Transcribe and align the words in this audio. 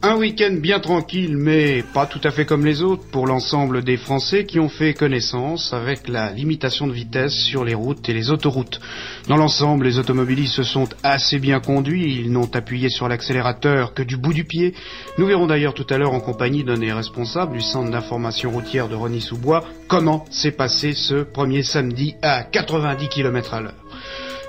Un 0.00 0.14
week-end 0.14 0.54
bien 0.60 0.78
tranquille, 0.78 1.36
mais 1.36 1.82
pas 1.82 2.06
tout 2.06 2.20
à 2.22 2.30
fait 2.30 2.44
comme 2.44 2.64
les 2.64 2.82
autres 2.82 3.02
pour 3.10 3.26
l'ensemble 3.26 3.82
des 3.82 3.96
Français 3.96 4.46
qui 4.46 4.60
ont 4.60 4.68
fait 4.68 4.94
connaissance 4.94 5.72
avec 5.72 6.06
la 6.06 6.30
limitation 6.30 6.86
de 6.86 6.92
vitesse 6.92 7.34
sur 7.34 7.64
les 7.64 7.74
routes 7.74 8.08
et 8.08 8.12
les 8.12 8.30
autoroutes. 8.30 8.78
Dans 9.26 9.36
l'ensemble, 9.36 9.86
les 9.86 9.98
automobilistes 9.98 10.54
se 10.54 10.62
sont 10.62 10.88
assez 11.02 11.40
bien 11.40 11.58
conduits, 11.58 12.14
ils 12.20 12.30
n'ont 12.30 12.48
appuyé 12.54 12.90
sur 12.90 13.08
l'accélérateur 13.08 13.92
que 13.92 14.04
du 14.04 14.16
bout 14.16 14.32
du 14.32 14.44
pied. 14.44 14.72
Nous 15.18 15.26
verrons 15.26 15.48
d'ailleurs 15.48 15.74
tout 15.74 15.86
à 15.90 15.98
l'heure 15.98 16.14
en 16.14 16.20
compagnie 16.20 16.62
d'un 16.62 16.78
des 16.78 16.92
responsables 16.92 17.54
du 17.54 17.60
centre 17.60 17.90
d'information 17.90 18.52
routière 18.52 18.88
de 18.88 18.94
Rony-sous-Bois 18.94 19.64
comment 19.88 20.26
s'est 20.30 20.52
passé 20.52 20.92
ce 20.92 21.24
premier 21.24 21.64
samedi 21.64 22.14
à 22.22 22.44
90 22.44 23.08
km 23.08 23.54
à 23.54 23.60
l'heure. 23.62 23.87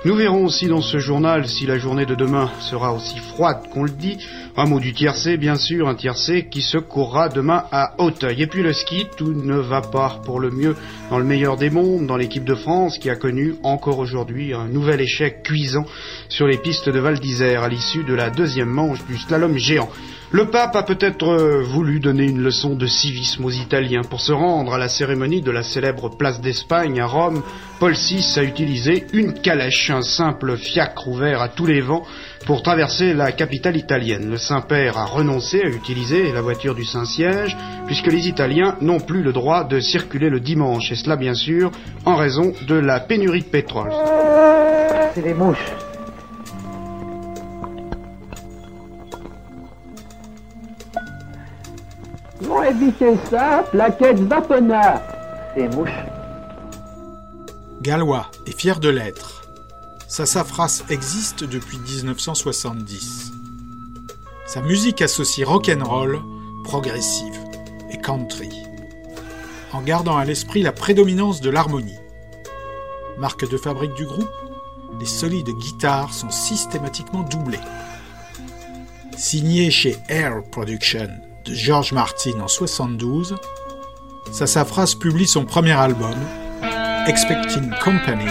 Nous 0.05 0.15
verrons 0.15 0.45
aussi 0.45 0.67
dans 0.67 0.81
ce 0.81 0.97
journal 0.97 1.45
si 1.49 1.65
la 1.65 1.77
journée 1.77 2.05
de 2.05 2.15
demain 2.15 2.49
sera 2.61 2.93
aussi 2.93 3.17
froide 3.17 3.67
qu'on 3.73 3.83
le 3.83 3.89
dit. 3.89 4.17
Un 4.55 4.65
mot 4.65 4.79
du 4.79 4.93
tiercé, 4.93 5.35
bien 5.35 5.57
sûr, 5.57 5.89
un 5.89 5.95
tiercé 5.95 6.47
qui 6.49 6.61
se 6.61 6.77
courra 6.77 7.27
demain 7.27 7.65
à 7.73 7.95
Hauteuil. 7.97 8.41
Et 8.41 8.47
puis 8.47 8.63
le 8.63 8.71
ski, 8.71 9.07
tout 9.17 9.33
ne 9.33 9.57
va 9.57 9.81
pas 9.81 10.21
pour 10.23 10.39
le 10.39 10.51
mieux 10.51 10.77
dans 11.09 11.19
le 11.19 11.25
meilleur 11.25 11.57
des 11.57 11.69
mondes, 11.69 12.07
dans 12.07 12.15
l'équipe 12.15 12.45
de 12.45 12.55
France 12.55 12.97
qui 12.97 13.09
a 13.09 13.17
connu 13.17 13.55
encore 13.61 13.99
aujourd'hui 13.99 14.53
un 14.53 14.69
nouvel 14.69 15.01
échec 15.01 15.43
cuisant 15.43 15.85
sur 16.29 16.47
les 16.47 16.57
pistes 16.57 16.87
de 16.87 16.99
Val 16.99 17.19
d'Isère 17.19 17.63
à 17.63 17.67
l'issue 17.67 18.05
de 18.05 18.13
la 18.13 18.29
deuxième 18.29 18.69
manche 18.69 19.05
du 19.05 19.17
slalom 19.17 19.57
géant. 19.57 19.89
Le 20.31 20.45
pape 20.45 20.75
a 20.75 20.83
peut-être 20.83 21.27
euh, 21.27 21.63
voulu 21.63 21.99
donner 21.99 22.25
une 22.25 22.43
leçon 22.43 22.75
de 22.75 22.85
civisme 22.85 23.45
aux 23.45 23.49
Italiens. 23.49 24.03
Pour 24.07 24.21
se 24.21 24.31
rendre 24.31 24.75
à 24.75 24.77
la 24.77 24.87
cérémonie 24.87 25.41
de 25.41 25.49
la 25.49 25.63
célèbre 25.63 26.15
place 26.15 26.39
d'Espagne 26.39 26.99
à 26.99 27.07
Rome, 27.07 27.41
Paul 27.79 27.93
VI 27.93 28.23
a 28.37 28.43
utilisé 28.43 29.07
une 29.11 29.33
calèche, 29.33 29.89
un 29.89 30.03
simple 30.03 30.55
fiacre 30.55 31.07
ouvert 31.07 31.41
à 31.41 31.49
tous 31.49 31.65
les 31.65 31.81
vents 31.81 32.03
pour 32.45 32.61
traverser 32.61 33.15
la 33.15 33.31
capitale 33.31 33.75
italienne. 33.75 34.29
Le 34.29 34.37
Saint-Père 34.37 34.99
a 34.99 35.05
renoncé 35.05 35.63
à 35.63 35.67
utiliser 35.67 36.31
la 36.31 36.41
voiture 36.41 36.75
du 36.75 36.85
Saint-Siège 36.85 37.57
puisque 37.87 38.11
les 38.11 38.27
Italiens 38.27 38.75
n'ont 38.81 38.99
plus 38.99 39.23
le 39.23 39.33
droit 39.33 39.63
de 39.63 39.79
circuler 39.79 40.29
le 40.29 40.39
dimanche 40.39 40.91
et 40.91 40.95
cela 40.95 41.15
bien 41.15 41.33
sûr 41.33 41.71
en 42.05 42.15
raison 42.15 42.53
de 42.67 42.75
la 42.75 42.99
pénurie 42.99 43.41
de 43.41 43.45
pétrole. 43.45 43.91
C'est 45.15 45.23
des 45.23 45.33
mouches. 45.33 45.73
Vont 52.41 52.63
éviter 52.63 53.17
ça, 53.29 53.65
plaquette 53.71 54.19
Vapona. 54.19 55.01
Ces 55.55 55.67
mouches. 55.67 55.89
Gallois 57.81 58.29
est 58.45 58.57
fier 58.57 58.79
de 58.79 58.89
l'être. 58.89 59.43
Sassafras 60.07 60.83
existe 60.89 61.43
depuis 61.43 61.77
1970. 61.77 63.31
Sa 64.47 64.61
musique 64.61 65.01
associe 65.01 65.47
rock'n'roll, 65.47 66.21
progressive 66.63 67.37
et 67.91 67.97
country, 67.97 68.49
en 69.73 69.81
gardant 69.81 70.17
à 70.17 70.25
l'esprit 70.25 70.61
la 70.61 70.71
prédominance 70.71 71.41
de 71.41 71.49
l'harmonie. 71.49 71.99
Marque 73.17 73.49
de 73.49 73.57
fabrique 73.57 73.93
du 73.93 74.05
groupe, 74.05 74.29
les 74.99 75.05
solides 75.05 75.51
guitares 75.59 76.13
sont 76.13 76.31
systématiquement 76.31 77.23
doublées. 77.23 77.59
Signé 79.17 79.69
chez 79.69 79.97
Air 80.07 80.41
Production 80.51 81.09
de 81.45 81.53
George 81.53 81.93
Martin 81.93 82.39
en 82.41 82.47
72, 82.47 83.35
Sassafras 84.31 84.95
publie 84.95 85.27
son 85.27 85.45
premier 85.45 85.73
album, 85.73 86.15
Expecting 87.07 87.71
Company, 87.83 88.27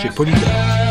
chez 0.00 0.10
Polydor. 0.10 0.81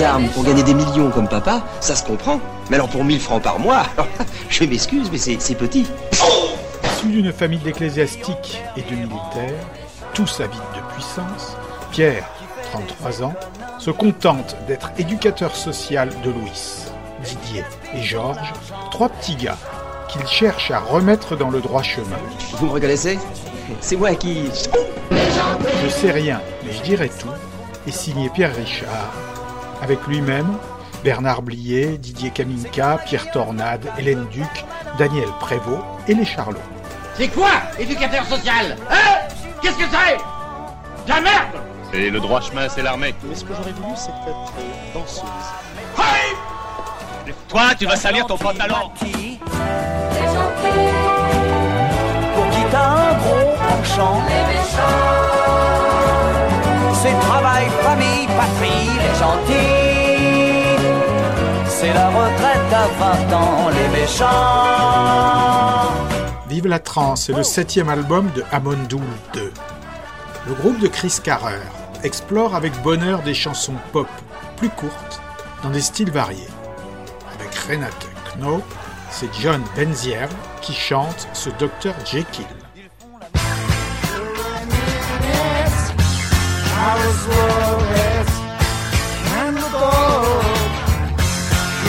Des 0.00 0.06
armes 0.06 0.28
pour 0.28 0.44
gagner 0.44 0.62
des 0.62 0.74
millions 0.74 1.10
comme 1.10 1.28
papa, 1.28 1.62
ça 1.80 1.94
se 1.94 2.04
comprend. 2.04 2.40
Mais 2.68 2.76
alors 2.76 2.88
pour 2.88 3.04
1000 3.04 3.20
francs 3.20 3.42
par 3.42 3.58
mois, 3.58 3.82
je 4.48 4.64
m'excuse, 4.64 5.10
mais 5.10 5.18
c'est 5.18 5.54
petit. 5.54 5.86
Issu 6.84 7.08
d'une 7.08 7.32
famille 7.32 7.58
d'ecclésiastiques 7.58 8.62
et 8.76 8.82
de 8.82 8.94
militaires, 8.94 9.66
tous 10.14 10.40
avides 10.40 10.60
de 10.74 10.94
puissance, 10.94 11.56
Pierre, 11.90 12.24
33 12.72 13.22
ans, 13.24 13.34
se 13.78 13.90
contente 13.90 14.56
d'être 14.66 14.90
éducateur 14.98 15.54
social 15.54 16.10
de 16.24 16.30
Louis, 16.30 16.86
Didier 17.24 17.64
et 17.94 18.02
Georges, 18.02 18.52
trois 18.90 19.08
petits 19.08 19.36
gars 19.36 19.58
qu'il 20.08 20.26
cherche 20.26 20.70
à 20.70 20.78
remettre 20.78 21.36
dans 21.36 21.50
le 21.50 21.60
droit 21.60 21.82
chemin. 21.82 22.18
Vous 22.54 22.66
me 22.66 22.72
reconnaissez? 22.72 23.18
C'est 23.80 23.96
moi 23.96 24.14
qui... 24.14 24.44
Je 25.10 25.88
sais 25.88 26.10
rien, 26.10 26.40
mais 26.64 26.72
je 26.72 26.82
dirai 26.82 27.08
tout, 27.08 27.28
est 27.86 27.92
signé 27.92 28.28
Pierre 28.30 28.54
Richard, 28.54 29.12
avec 29.82 30.06
lui-même 30.06 30.56
Bernard 31.02 31.42
Blier, 31.42 31.98
Didier 31.98 32.30
Kaminka, 32.30 32.98
Pierre 33.06 33.30
Tornade, 33.30 33.86
Hélène 33.98 34.26
Duc, 34.30 34.64
Daniel 34.98 35.28
Prévost 35.40 35.82
et 36.06 36.14
les 36.14 36.24
Charlots. 36.24 36.58
C'est 37.14 37.28
quoi, 37.28 37.50
éducateur 37.78 38.24
social 38.26 38.76
Hein? 38.90 39.18
Qu'est-ce 39.62 39.76
que 39.78 39.84
c'est? 39.90 40.16
La 41.08 41.20
merde! 41.20 41.56
Et 41.92 42.08
le 42.10 42.20
droit 42.20 42.40
chemin, 42.40 42.68
c'est 42.68 42.82
l'armée. 42.82 43.14
Mais 43.24 43.34
ce 43.34 43.44
que 43.44 43.52
j'aurais 43.54 43.72
voulu, 43.72 43.94
c'est 43.96 44.10
être 44.10 44.52
danseuse. 44.94 45.24
Hey! 45.98 46.34
Toi, 47.48 47.74
tu 47.78 47.86
vas 47.86 47.96
salir 47.96 48.26
ton 48.26 48.36
pantalon. 48.38 48.90
Pour 52.34 52.50
qui 52.50 52.62
t'as 52.70 52.86
un 52.86 53.14
gros 53.18 53.54
penchant. 53.56 54.22
Les 54.28 54.42
méchants 54.54 55.10
C'est 57.02 57.18
travail, 57.26 57.66
famille, 57.82 58.09
gentils 59.20 60.80
C'est 61.68 61.92
la 61.92 62.08
retraite 62.08 62.72
à 62.72 62.86
20 63.28 63.36
ans, 63.36 63.68
les 63.68 63.88
méchants 64.00 64.26
Vive 66.48 66.66
la 66.66 66.78
trance 66.78 67.28
est 67.28 67.34
le 67.34 67.42
septième 67.42 67.90
album 67.90 68.30
de 68.34 68.42
Amondoul 68.50 69.02
2. 69.34 69.52
Le 70.48 70.54
groupe 70.54 70.80
de 70.80 70.88
Chris 70.88 71.18
Carrer 71.22 71.60
explore 72.02 72.54
avec 72.54 72.72
bonheur 72.82 73.22
des 73.22 73.34
chansons 73.34 73.76
pop 73.92 74.08
plus 74.56 74.70
courtes 74.70 75.20
dans 75.62 75.70
des 75.70 75.82
styles 75.82 76.10
variés. 76.10 76.48
Avec 77.38 77.54
Renate 77.54 78.08
Knoop, 78.36 78.64
c'est 79.10 79.32
John 79.40 79.62
Benzier 79.76 80.26
qui 80.60 80.72
chante 80.72 81.28
ce 81.34 81.50
Dr 81.50 81.94
Jekyll. 82.04 82.46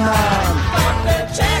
and 0.00 1.57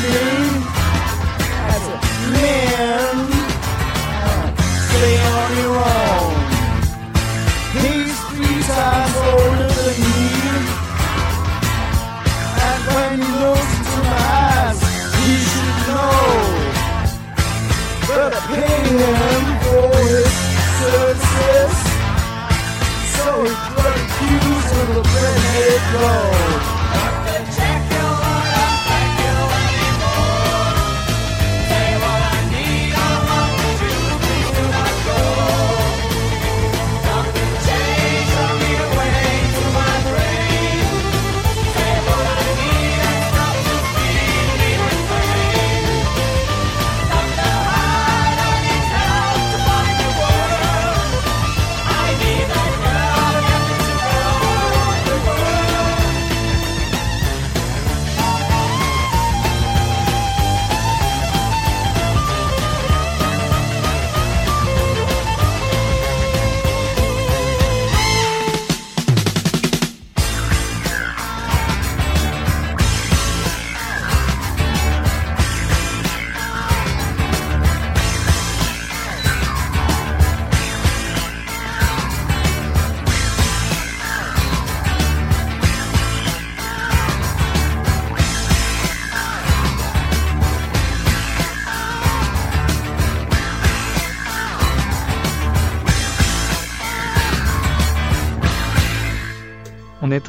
have 0.00 0.20
told 0.20 0.37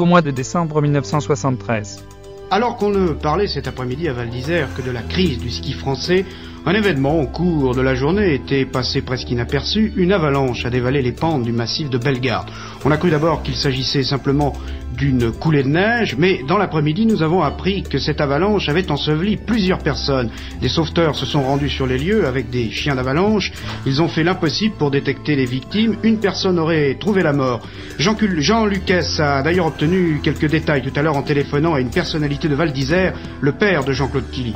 mois 0.09 0.21
de 0.23 0.31
décembre 0.31 0.81
1973. 0.81 2.03
Alors 2.51 2.77
qu'on 2.77 2.89
ne 2.89 3.09
parlait 3.09 3.47
cet 3.47 3.67
après-midi 3.67 4.09
à 4.09 4.13
Val 4.13 4.29
d'Isère 4.29 4.67
que 4.75 4.81
de 4.81 4.89
la 4.89 5.03
crise 5.03 5.37
du 5.37 5.51
ski 5.51 5.73
français, 5.73 6.25
Un 6.65 6.73
événement 6.73 7.21
au 7.21 7.25
cours 7.25 7.73
de 7.73 7.81
la 7.81 7.95
journée 7.95 8.33
était 8.33 8.65
passé 8.65 9.01
presque 9.01 9.31
inaperçu, 9.31 9.93
une 9.95 10.11
avalanche 10.11 10.65
a 10.65 10.69
dévalé 10.69 11.01
les 11.01 11.13
pentes 11.13 11.43
du 11.43 11.53
massif 11.53 11.89
de 11.89 11.97
Bellegarde. 11.97 12.49
On 12.85 12.91
a 12.91 12.97
cru 12.97 13.09
d'abord 13.09 13.43
qu'il 13.43 13.55
s'agissait 13.55 14.03
simplement 14.03 14.53
d'une 14.99 15.31
coulée 15.31 15.63
de 15.63 15.69
neige, 15.69 16.15
mais 16.17 16.41
dans 16.47 16.57
l'après-midi, 16.57 17.05
nous 17.05 17.23
avons 17.23 17.41
appris 17.41 17.83
que 17.83 17.99
cette 17.99 18.19
avalanche 18.19 18.67
avait 18.67 18.91
enseveli 18.91 19.37
plusieurs 19.37 19.79
personnes. 19.79 20.29
Des 20.61 20.67
sauveteurs 20.67 21.15
se 21.15 21.25
sont 21.25 21.41
rendus 21.41 21.69
sur 21.69 21.87
les 21.87 21.97
lieux 21.97 22.25
avec 22.25 22.49
des 22.49 22.69
chiens 22.69 22.95
d'avalanche. 22.95 23.51
Ils 23.85 24.01
ont 24.01 24.09
fait 24.09 24.23
l'impossible 24.23 24.75
pour 24.77 24.91
détecter 24.91 25.35
les 25.35 25.45
victimes. 25.45 25.95
Une 26.03 26.19
personne 26.19 26.59
aurait 26.59 26.97
trouvé 26.99 27.23
la 27.23 27.33
mort. 27.33 27.61
Jean, 27.97 28.65
Lucas 28.65 29.19
a 29.19 29.41
d'ailleurs 29.41 29.67
obtenu 29.67 30.19
quelques 30.21 30.49
détails 30.49 30.81
tout 30.81 30.97
à 30.97 31.01
l'heure 31.01 31.15
en 31.15 31.23
téléphonant 31.23 31.75
à 31.75 31.79
une 31.79 31.91
personnalité 31.91 32.49
de 32.49 32.55
Val 32.55 32.73
d'Isère, 32.73 33.13
le 33.39 33.53
père 33.53 33.85
de 33.85 33.93
Jean-Claude 33.93 34.29
Killy. 34.31 34.53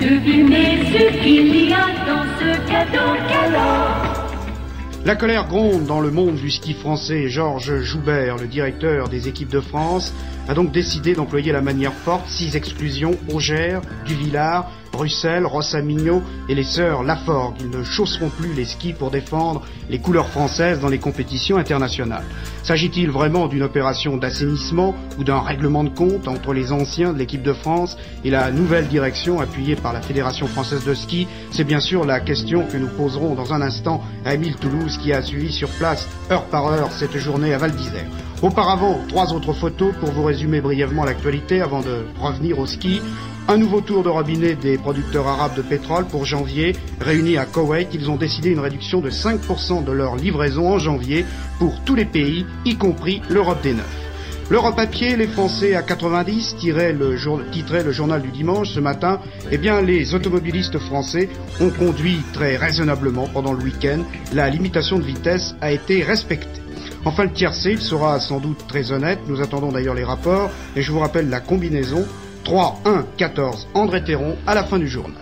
La 5.06 5.18
colère 5.18 5.50
gronde 5.50 5.86
dans 5.86 6.00
le 6.00 6.12
monde 6.12 6.36
du 6.36 6.50
ski 6.50 6.74
français. 6.74 7.28
Georges 7.28 7.82
Joubert, 7.82 8.38
le 8.38 8.48
directeur 8.48 9.10
des 9.10 9.28
équipes 9.28 9.50
de 9.50 9.60
France, 9.60 10.14
a 10.48 10.54
donc 10.54 10.72
décidé 10.72 11.14
d'employer 11.14 11.52
la 11.52 11.60
manière 11.60 11.92
forte, 11.92 12.30
six 12.30 12.56
exclusions, 12.56 13.12
Augère, 13.30 13.82
Duvillard, 14.06 14.72
Bruxelles, 14.94 15.46
Rossamigno 15.46 16.22
et 16.48 16.56
les 16.56 16.64
sœurs 16.64 17.04
Laforgue. 17.04 17.56
Ils 17.60 17.70
ne 17.70 17.84
chausseront 17.84 18.30
plus 18.30 18.54
les 18.54 18.64
skis 18.64 18.94
pour 18.94 19.10
défendre 19.10 19.64
les 19.90 20.00
couleurs 20.00 20.30
françaises 20.30 20.80
dans 20.80 20.88
les 20.88 21.00
compétitions 21.00 21.58
internationales. 21.58 22.24
S'agit-il 22.64 23.10
vraiment 23.10 23.48
d'une 23.48 23.64
opération 23.64 24.18
d'assainissement 24.18 24.96
ou 25.18 25.24
d'un 25.24 25.40
règlement 25.40 25.84
de 25.84 25.90
compte 25.90 26.28
entre 26.28 26.54
les 26.54 26.72
anciens 26.72 27.12
de 27.12 27.18
l'équipe 27.18 27.44
de 27.44 27.54
France 27.54 27.98
et 28.24 28.30
la 28.30 28.52
nouvelle 28.52 28.88
direction 28.88 29.42
appuyée 29.42 29.76
par 29.76 29.94
la 29.94 30.02
Fédération 30.02 30.48
française 30.48 30.86
de 30.86 30.94
ski? 30.94 31.28
C'est 31.52 31.64
bien 31.64 31.80
sûr 31.80 32.06
la 32.06 32.20
question 32.20 32.66
que 32.68 32.78
nous 32.78 32.88
poserons 32.88 33.34
dans 33.34 33.52
un 33.52 33.62
instant 33.62 34.02
à 34.26 34.36
Émile 34.36 34.56
Toulouse 34.56 34.98
qui 35.02 35.12
a 35.12 35.22
suivi 35.24 35.52
sur 35.52 35.70
place 35.70 36.08
heure 36.32 36.46
par 36.46 36.68
heure 36.68 36.92
cette 36.92 37.18
journée 37.18 37.54
à 37.54 37.58
Val 37.58 37.72
d'Isère. 37.72 38.06
Auparavant, 38.44 39.00
trois 39.08 39.34
autres 39.34 39.54
photos 39.54 39.94
pour 40.00 40.12
vous 40.12 40.24
résumer 40.24 40.62
brièvement 40.62 41.06
l'actualité 41.06 41.62
avant 41.62 41.82
de 41.82 42.04
revenir 42.22 42.60
au 42.60 42.66
ski. 42.66 43.02
Un 43.50 43.58
nouveau 43.58 43.82
tour 43.82 44.04
de 44.04 44.10
robinet 44.10 44.56
des 44.56 44.78
producteurs 44.78 45.28
arabes 45.28 45.56
de 45.56 45.62
pétrole 45.62 46.06
pour 46.06 46.24
janvier. 46.24 46.78
Réunis 47.02 47.38
à 47.38 47.46
Koweït, 47.46 47.90
ils 47.94 48.10
ont 48.10 48.16
décidé 48.16 48.52
une 48.52 48.60
réduction 48.60 49.02
de 49.02 49.10
5% 49.10 49.84
de 49.84 49.92
leur 49.92 50.16
livraison 50.16 50.70
en 50.70 50.80
janvier 50.80 51.26
pour 51.60 51.84
tous 51.84 51.94
les 51.94 52.06
pays, 52.06 52.46
y 52.64 52.78
compris 52.78 53.22
l'Europe 53.30 53.62
des 53.62 53.74
Neufs. 53.74 54.04
L'Europe 54.50 54.80
à 54.80 54.88
pied, 54.88 55.18
les 55.18 55.28
Français 55.28 55.76
à 55.76 55.82
90, 55.82 56.56
tirait 56.58 56.94
le, 56.94 57.18
titrait 57.52 57.84
le 57.84 57.92
journal 57.92 58.22
du 58.22 58.30
dimanche 58.30 58.70
ce 58.70 58.80
matin. 58.80 59.20
Eh 59.52 59.58
bien, 59.58 59.82
les 59.82 60.16
automobilistes 60.16 60.80
français 60.80 61.28
ont 61.60 61.70
conduit 61.70 62.20
très 62.32 62.56
raisonnablement 62.56 63.28
pendant 63.28 63.52
le 63.52 63.64
week-end. 63.64 64.04
La 64.34 64.50
limitation 64.50 65.00
de 65.00 65.04
vitesse 65.04 65.54
a 65.60 65.74
été 65.74 66.02
respectée. 66.02 66.62
Enfin, 67.04 67.26
le 67.26 67.32
tiercé, 67.32 67.72
il 67.72 67.82
sera 67.82 68.22
sans 68.22 68.40
doute 68.40 68.66
très 68.68 68.94
honnête. 68.94 69.20
Nous 69.28 69.42
attendons 69.42 69.72
d'ailleurs 69.72 69.96
les 69.96 70.06
rapports. 70.06 70.50
Et 70.78 70.82
je 70.82 70.92
vous 70.94 71.00
rappelle 71.00 71.30
la 71.30 71.42
combinaison 71.42 72.06
3, 72.44 72.82
1, 72.84 73.06
14, 73.18 73.70
André 73.74 74.04
Théron 74.04 74.38
à 74.46 74.54
la 74.54 74.66
fin 74.66 74.78
du 74.78 74.88
journal. 74.88 75.22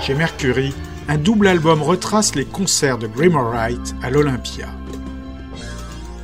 Chez 0.00 0.14
Mercury, 0.14 0.74
un 1.08 1.16
double 1.16 1.46
album 1.46 1.82
retrace 1.82 2.34
les 2.34 2.44
concerts 2.44 2.98
de 2.98 3.06
Wright 3.06 3.94
à 4.02 4.10
l'Olympia. 4.10 4.68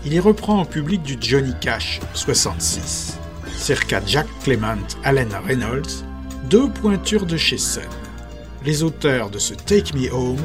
Il 0.04 0.12
y 0.12 0.20
reprend 0.20 0.60
en 0.60 0.64
public 0.66 1.02
du 1.02 1.16
Johnny 1.20 1.54
Cash 1.60 2.00
66, 2.12 3.18
circa 3.56 4.00
Jack 4.04 4.26
Clement, 4.42 4.76
Allen 5.02 5.32
Reynolds, 5.46 6.04
deux 6.50 6.68
pointures 6.68 7.26
de 7.26 7.36
chez 7.36 7.58
Sun, 7.58 7.82
les 8.64 8.82
auteurs 8.82 9.30
de 9.30 9.38
ce 9.38 9.54
Take 9.54 9.96
Me 9.96 10.12
Home 10.12 10.42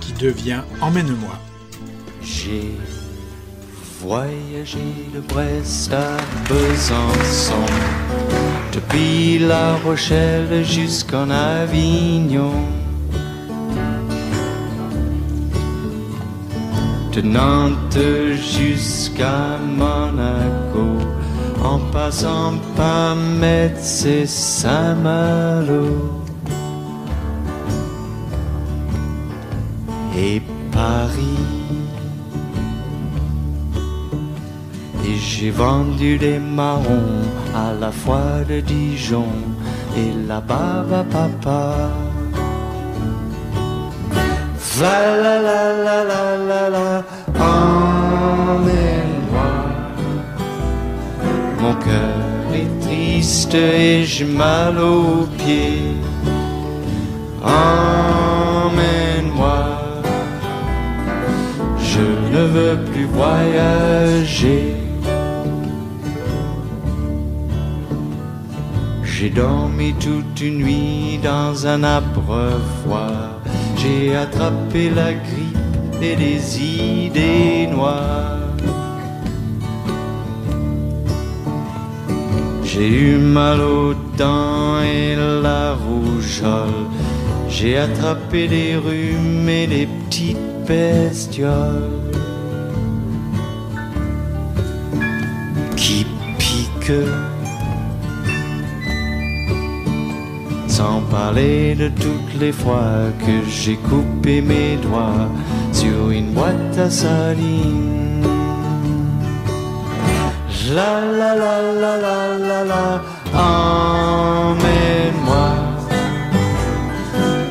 qui 0.00 0.12
devient 0.12 0.60
Emmène-moi. 0.82 1.38
J'ai 2.22 2.74
voyager 4.04 5.08
de 5.14 5.20
Brest 5.20 5.90
à 5.92 6.16
Besançon, 6.48 7.64
depuis 8.72 9.38
La 9.38 9.76
Rochelle 9.76 10.62
jusqu'en 10.62 11.30
Avignon. 11.30 12.52
De 17.12 17.22
Nantes 17.22 17.98
jusqu'à 18.58 19.58
Monaco, 19.78 20.98
en 21.62 21.78
passant 21.90 22.54
par 22.76 23.16
Metz 23.16 24.04
et 24.04 24.26
Saint-Malo. 24.26 26.12
Et 30.16 30.42
Paris 30.70 31.53
j'ai 35.24 35.50
vendu 35.50 36.18
des 36.18 36.38
marrons 36.38 37.22
à 37.54 37.72
la 37.80 37.90
fois 37.90 38.44
de 38.48 38.60
Dijon 38.60 39.32
et 39.96 40.12
la 40.28 40.40
bave 40.40 40.92
à 40.92 41.04
papa. 41.04 41.90
Va 44.76 45.16
la 45.22 45.36
la 45.48 45.62
la 45.86 45.98
la 46.10 46.24
la 46.50 46.62
la, 46.76 46.88
emmène-moi. 47.54 48.74
Mon 51.60 51.74
cœur 51.86 52.46
est 52.60 52.72
triste 52.84 53.54
et 53.54 54.04
j'ai 54.04 54.26
mal 54.26 54.78
aux 54.78 55.26
pieds. 55.38 55.96
Emmène-moi. 57.42 58.78
Je 61.78 62.06
ne 62.34 62.42
veux 62.54 62.76
plus 62.90 63.06
voyager. 63.06 64.83
J'ai 69.24 69.30
dormi 69.30 69.94
toute 69.94 70.38
une 70.42 70.58
nuit 70.58 71.18
dans 71.22 71.66
un 71.66 71.82
abreuvoir. 71.82 73.40
J'ai 73.78 74.14
attrapé 74.14 74.90
la 74.90 75.14
grippe 75.14 76.02
et 76.02 76.14
des 76.14 76.62
idées 76.62 77.66
noires. 77.68 78.52
J'ai 82.64 82.86
eu 82.86 83.16
mal 83.16 83.62
aux 83.62 83.94
dents 84.18 84.82
et 84.82 85.16
la 85.16 85.72
rougeole. 85.72 86.84
J'ai 87.48 87.78
attrapé 87.78 88.46
des 88.46 88.76
rhumes 88.76 89.48
et 89.48 89.66
des 89.66 89.86
petites 89.86 90.66
bestioles 90.68 92.12
qui 95.78 96.04
piquent. 96.36 96.92
Sans 100.76 101.02
parler 101.02 101.76
de 101.76 101.88
toutes 101.88 102.34
les 102.40 102.50
fois 102.50 103.12
que 103.24 103.48
j'ai 103.48 103.76
coupé 103.76 104.40
mes 104.40 104.76
doigts 104.82 105.28
sur 105.72 106.10
une 106.10 106.32
boîte 106.32 106.76
à 106.76 106.90
sardines. 106.90 108.24
La 110.74 110.94
la 111.20 111.32
la 111.42 111.56
la 111.82 111.96
la 112.06 112.18
la 112.48 112.60
la, 112.72 112.86
emmène-moi. 113.50 114.70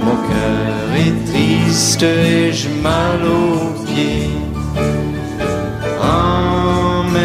Mon 0.06 0.18
cœur 0.30 0.86
est 1.06 1.18
triste 1.32 2.04
et 2.04 2.52
j'ai 2.52 2.76
mal 2.90 3.20
aux 3.24 3.72
pieds. 3.86 4.36
Emmène-moi. 6.02 7.24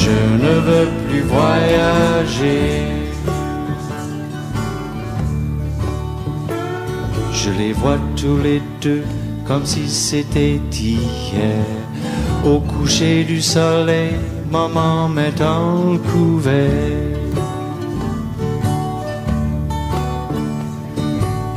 Je 0.00 0.18
ne 0.44 0.52
veux 0.66 0.88
plus 1.06 1.22
voyager. 1.34 2.15
Je 7.32 7.50
les 7.58 7.72
vois 7.72 7.98
tous 8.14 8.36
les 8.42 8.60
deux 8.82 9.04
comme 9.46 9.64
si 9.64 9.88
c'était 9.88 10.60
hier. 10.70 11.64
Au 12.44 12.60
coucher 12.60 13.24
du 13.24 13.40
soleil, 13.40 14.16
maman 14.50 15.08
met 15.08 15.32
dans 15.32 15.92
le 15.92 15.98
couvert. 15.98 16.70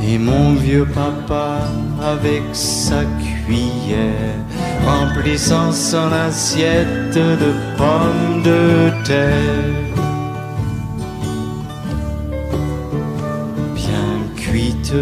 Et 0.02 0.18
mon 0.18 0.54
vieux 0.54 0.86
papa 0.86 1.68
avec 2.02 2.42
sa 2.52 3.04
cuillère 3.20 4.40
remplissant 4.86 5.72
son 5.72 6.10
assiette 6.10 7.14
de 7.14 7.52
pommes 7.76 8.42
de 8.42 8.90
terre. 9.04 9.89
Et 14.92 14.96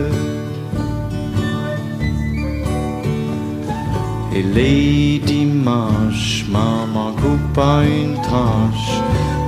les 4.43 5.19
dimanches, 5.25 6.45
maman 6.51 7.13
coupa 7.13 7.85
une 7.85 8.21
tranche 8.21 9.01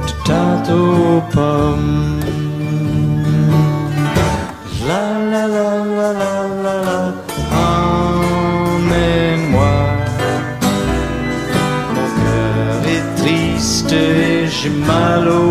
de 0.06 0.12
tarte 0.25 0.70
aux 0.70 1.20
pommes. 1.30 2.20
La 4.88 5.18
la 5.32 5.44
la 5.47 5.85
la 5.99 6.11
la 6.20 6.37
la 6.64 6.76
la, 6.87 7.00
emmène-moi. 8.73 9.76
Mon 11.94 12.09
cœur 12.23 12.80
est 12.97 13.09
triste 13.20 13.92
et 13.92 14.49
j'ai 14.49 14.70
mal 14.70 15.25
au 15.28 15.50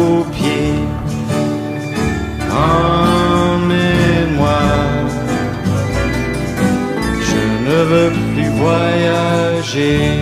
berger. 9.69 10.17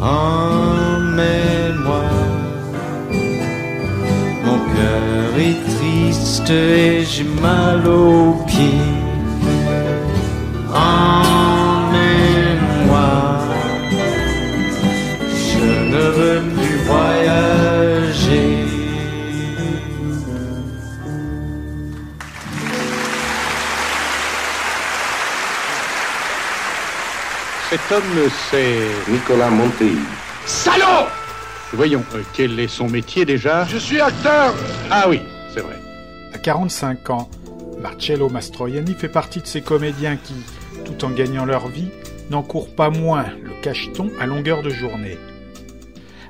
Emmène-moi, 0.00 1.24
mon 4.44 4.58
cœur 4.74 5.38
est 5.38 5.60
triste 5.76 6.50
et 6.50 7.04
j'ai 7.04 7.24
mal 7.42 7.86
aux 7.86 8.44
pieds. 8.46 8.95
Homme, 27.92 28.30
c'est... 28.50 29.10
Nicolas 29.10 29.50
Montey. 29.50 29.92
Salaud 30.44 31.06
Voyons, 31.72 32.04
euh, 32.14 32.22
quel 32.32 32.58
est 32.58 32.68
son 32.68 32.88
métier 32.88 33.24
déjà? 33.24 33.64
Je 33.64 33.78
suis 33.78 34.00
acteur 34.00 34.54
Ah 34.90 35.06
oui, 35.08 35.20
c'est 35.52 35.60
vrai. 35.60 35.76
À 36.32 36.38
45 36.38 37.10
ans, 37.10 37.28
Marcello 37.80 38.28
Mastroianni 38.28 38.94
fait 38.94 39.08
partie 39.08 39.40
de 39.40 39.46
ces 39.46 39.60
comédiens 39.60 40.16
qui, 40.16 40.34
tout 40.84 41.04
en 41.04 41.10
gagnant 41.10 41.44
leur 41.44 41.68
vie, 41.68 41.90
n'encourent 42.30 42.74
pas 42.74 42.90
moins 42.90 43.26
le 43.42 43.52
cacheton 43.62 44.10
à 44.20 44.26
longueur 44.26 44.62
de 44.62 44.70
journée. 44.70 45.18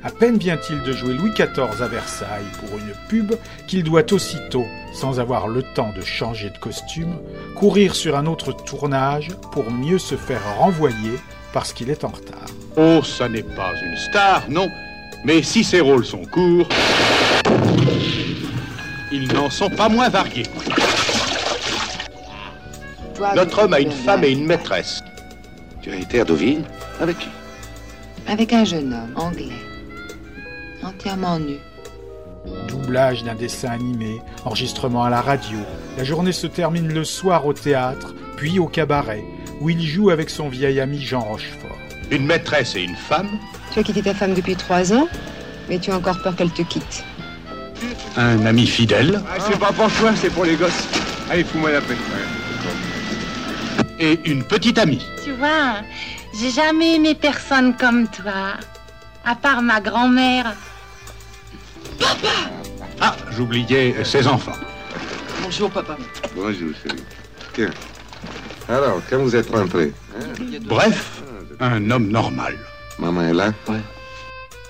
À 0.03 0.11
peine 0.11 0.39
vient-il 0.39 0.83
de 0.83 0.93
jouer 0.93 1.15
Louis 1.15 1.31
XIV 1.31 1.83
à 1.83 1.89
Versailles 1.89 2.45
pour 2.61 2.79
une 2.79 2.93
pub 3.09 3.35
qu'il 3.67 3.83
doit 3.83 4.13
aussitôt, 4.13 4.67
sans 4.93 5.21
avoir 5.21 5.49
le 5.49 5.63
temps 5.75 5.93
de 5.97 6.03
changer 6.03 6.51
de 6.51 6.59
costume, 6.59 7.17
courir 7.57 7.95
sur 7.95 8.17
un 8.17 8.27
autre 8.27 8.53
tournage 8.53 9.31
pour 9.53 9.71
mieux 9.71 9.99
se 9.99 10.15
faire 10.15 10.43
renvoyer 10.59 11.19
parce 11.57 11.73
qu'il 11.73 11.89
est 11.89 12.05
en 12.05 12.09
retard. 12.09 12.45
Oh, 12.77 13.03
ça 13.03 13.31
n'est 13.31 13.43
pas 13.43 13.73
une 13.83 13.97
star, 13.97 14.43
non. 14.51 14.69
Mais 15.25 15.43
si 15.43 15.65
ses 15.65 15.81
rôles 15.81 16.05
sont 16.05 16.27
courts, 16.27 16.69
ils 19.11 19.27
n'en 19.33 19.49
sont 19.49 19.71
pas 19.71 19.89
moins 19.89 20.11
variés. 20.11 20.45
Notre 23.35 23.63
homme 23.63 23.73
a 23.73 23.81
une 23.81 23.91
femme 23.91 24.23
et 24.25 24.33
une 24.33 24.45
maîtresse. 24.45 25.03
Tu 25.81 25.91
as 25.93 25.97
été 25.97 26.21
à 26.21 26.25
Deauville 26.27 26.63
Avec 27.01 27.21
qui 27.21 27.29
Avec 28.29 28.53
un 28.53 28.65
jeune 28.65 28.93
homme 28.93 29.15
anglais, 29.17 29.49
entièrement 30.83 31.39
nu. 31.39 31.57
Doublage 32.69 33.25
d'un 33.25 33.35
dessin 33.35 33.71
animé, 33.71 34.21
enregistrement 34.45 35.05
à 35.05 35.09
la 35.09 35.23
radio. 35.23 35.57
La 35.97 36.05
journée 36.05 36.33
se 36.33 36.49
termine 36.49 36.93
le 36.93 37.05
soir 37.05 37.47
au 37.47 37.55
théâtre, 37.55 38.15
puis 38.37 38.59
au 38.59 38.67
cabaret, 38.67 39.25
où 39.61 39.71
il 39.71 39.87
joue 39.87 40.11
avec 40.11 40.31
son 40.31 40.49
vieil 40.49 40.81
ami 40.81 41.01
Jean 41.01 41.21
Rochefort. 41.21 41.79
Une 42.11 42.27
maîtresse 42.27 42.77
et 42.77 42.83
une 42.83 42.97
femme 42.97 43.29
Tu 43.73 43.81
as 43.81 43.83
quitté 43.83 44.03
ta 44.03 44.15
femme 44.15 44.35
depuis 44.35 44.57
trois 44.57 44.93
ans, 44.93 45.09
mais 45.69 45.79
tu 45.79 45.91
as 45.91 45.97
encore 45.97 46.21
peur 46.23 46.37
qu'elle 46.37 46.51
te 46.51 46.63
quitte. 46.63 47.05
Un 48.17 48.47
ami 48.47 48.67
fidèle 48.67 49.23
ah, 49.29 49.39
C'est 49.41 49.59
pas 49.59 49.73
pour 49.73 49.91
toi, 49.93 50.13
c'est 50.15 50.31
pour 50.31 50.45
les 50.45 50.57
gosses. 50.57 50.89
Allez, 51.31 51.45
fous-moi 51.45 51.73
la 51.73 51.81
paix. 51.81 51.97
Et 53.99 54.21
une 54.25 54.45
petite 54.45 54.79
amie. 54.79 55.05
Tu 55.25 55.33
vois, 55.33 55.81
j'ai 56.39 56.51
jamais 56.51 56.97
aimé 56.97 57.15
personne 57.15 57.75
comme 57.75 58.09
toi, 58.09 58.55
à 59.25 59.35
part 59.35 59.63
ma 59.63 59.81
grand-mère. 59.81 60.55
Papa 61.99 62.29
Ah, 63.01 63.17
j'oubliais 63.37 64.05
ses 64.05 64.27
enfants. 64.27 64.57
Bonjour, 65.43 65.71
papa. 65.71 65.97
Bonjour, 66.35 66.71
chérie. 66.83 67.03
Tiens. 67.55 67.71
Alors, 68.69 69.01
quand 69.09 69.19
vous 69.19 69.37
êtes 69.37 69.51
rentré? 69.51 69.93
Bref, 70.65 71.23
un 71.61 71.91
homme 71.91 72.09
normal. 72.09 72.57
Maman 72.99 73.23
est 73.23 73.35
là? 73.35 73.53
Ouais. 73.69 73.81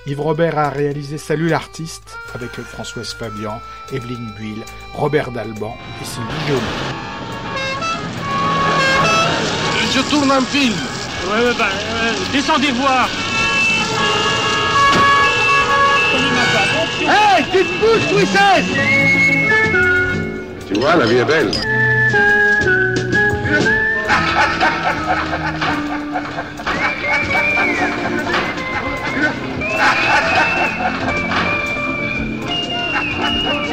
Yves 0.06 0.20
Robert 0.20 0.58
a 0.58 0.68
réalisé 0.70 1.18
Salut 1.18 1.48
l'artiste 1.48 2.16
avec 2.34 2.50
Françoise 2.50 3.14
Fabian, 3.14 3.60
Evelyne 3.92 4.30
Buil, 4.38 4.62
Robert 4.94 5.30
Dalban 5.30 5.76
et 6.00 6.04
Sylvie 6.04 6.46
Joly. 6.46 6.60
Je 9.94 10.00
tourne 10.10 10.30
un 10.30 10.42
film. 10.42 10.74
Ouais, 11.28 11.44
ouais, 11.46 11.54
bah, 11.58 11.68
euh, 11.72 12.12
descendez 12.32 12.70
voir. 12.72 13.08
Hé, 17.00 17.04
hey, 17.06 17.44
tu 17.50 17.64
te 17.64 17.72
bouges, 17.80 18.12
Louis 18.12 18.24
XVI 18.24 18.62
Tu 20.68 20.74
vois, 20.80 20.96
la 20.96 21.06
vie 21.06 21.16
est 21.16 21.24
belle. 21.24 21.50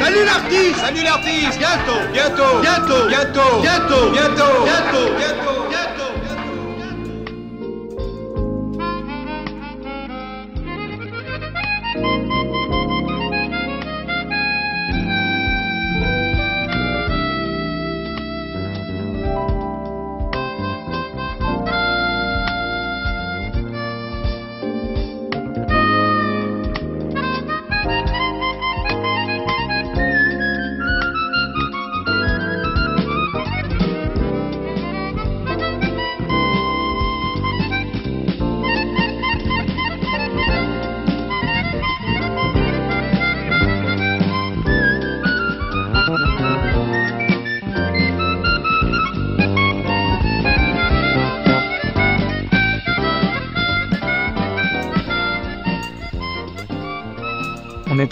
Salut 0.00 0.24
l'artiste. 0.24 0.78
Salut 0.78 1.02
l'artiste. 1.02 1.58
Bientôt 1.58 2.00
Bientôt. 2.12 2.60
Bientôt. 2.60 3.08
Bientôt 3.08 3.08
Bientôt 3.08 3.60
Bientôt 3.62 4.10
Bientôt. 4.12 4.64
Bientôt 4.64 5.14
Bientôt 5.16 5.53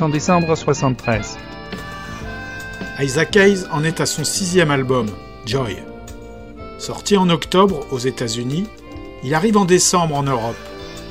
en 0.00 0.09
décembre 0.09 0.55
73. 0.55 1.37
Isaac 3.00 3.37
Hayes 3.37 3.64
en 3.70 3.85
est 3.85 4.00
à 4.00 4.07
son 4.07 4.24
sixième 4.24 4.70
album, 4.70 5.07
Joy. 5.44 5.76
Sorti 6.78 7.16
en 7.16 7.28
octobre 7.28 7.87
aux 7.90 7.98
États-Unis, 7.98 8.66
il 9.24 9.35
arrive 9.35 9.57
en 9.57 9.64
décembre 9.64 10.14
en 10.14 10.22
Europe, 10.22 10.57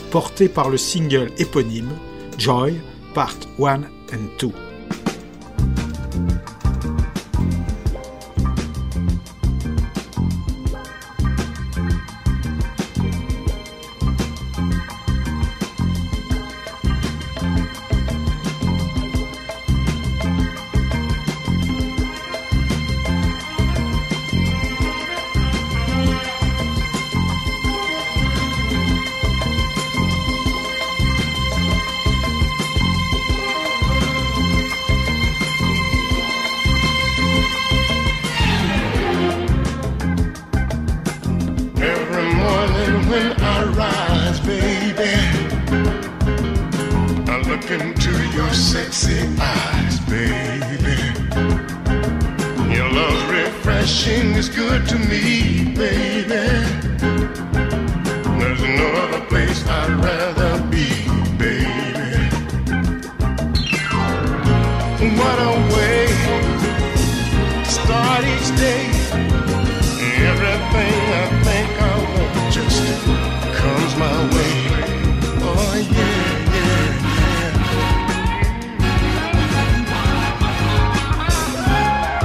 porté 0.10 0.50
par 0.50 0.70
le 0.70 0.78
single 0.78 1.30
éponyme 1.38 1.91
Joy 2.38 2.80
Part 3.13 3.38
1 3.60 3.82
and 3.82 3.82
2. 4.39 4.70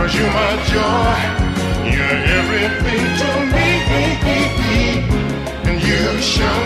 Cause 0.06 0.14
you're 0.14 0.30
my 0.30 0.54
joy. 0.70 1.18
You're 1.90 2.20
everything 2.38 3.06
to 3.18 3.30
me. 3.52 3.66
And 5.68 5.82
you 5.82 6.22
show 6.22 6.65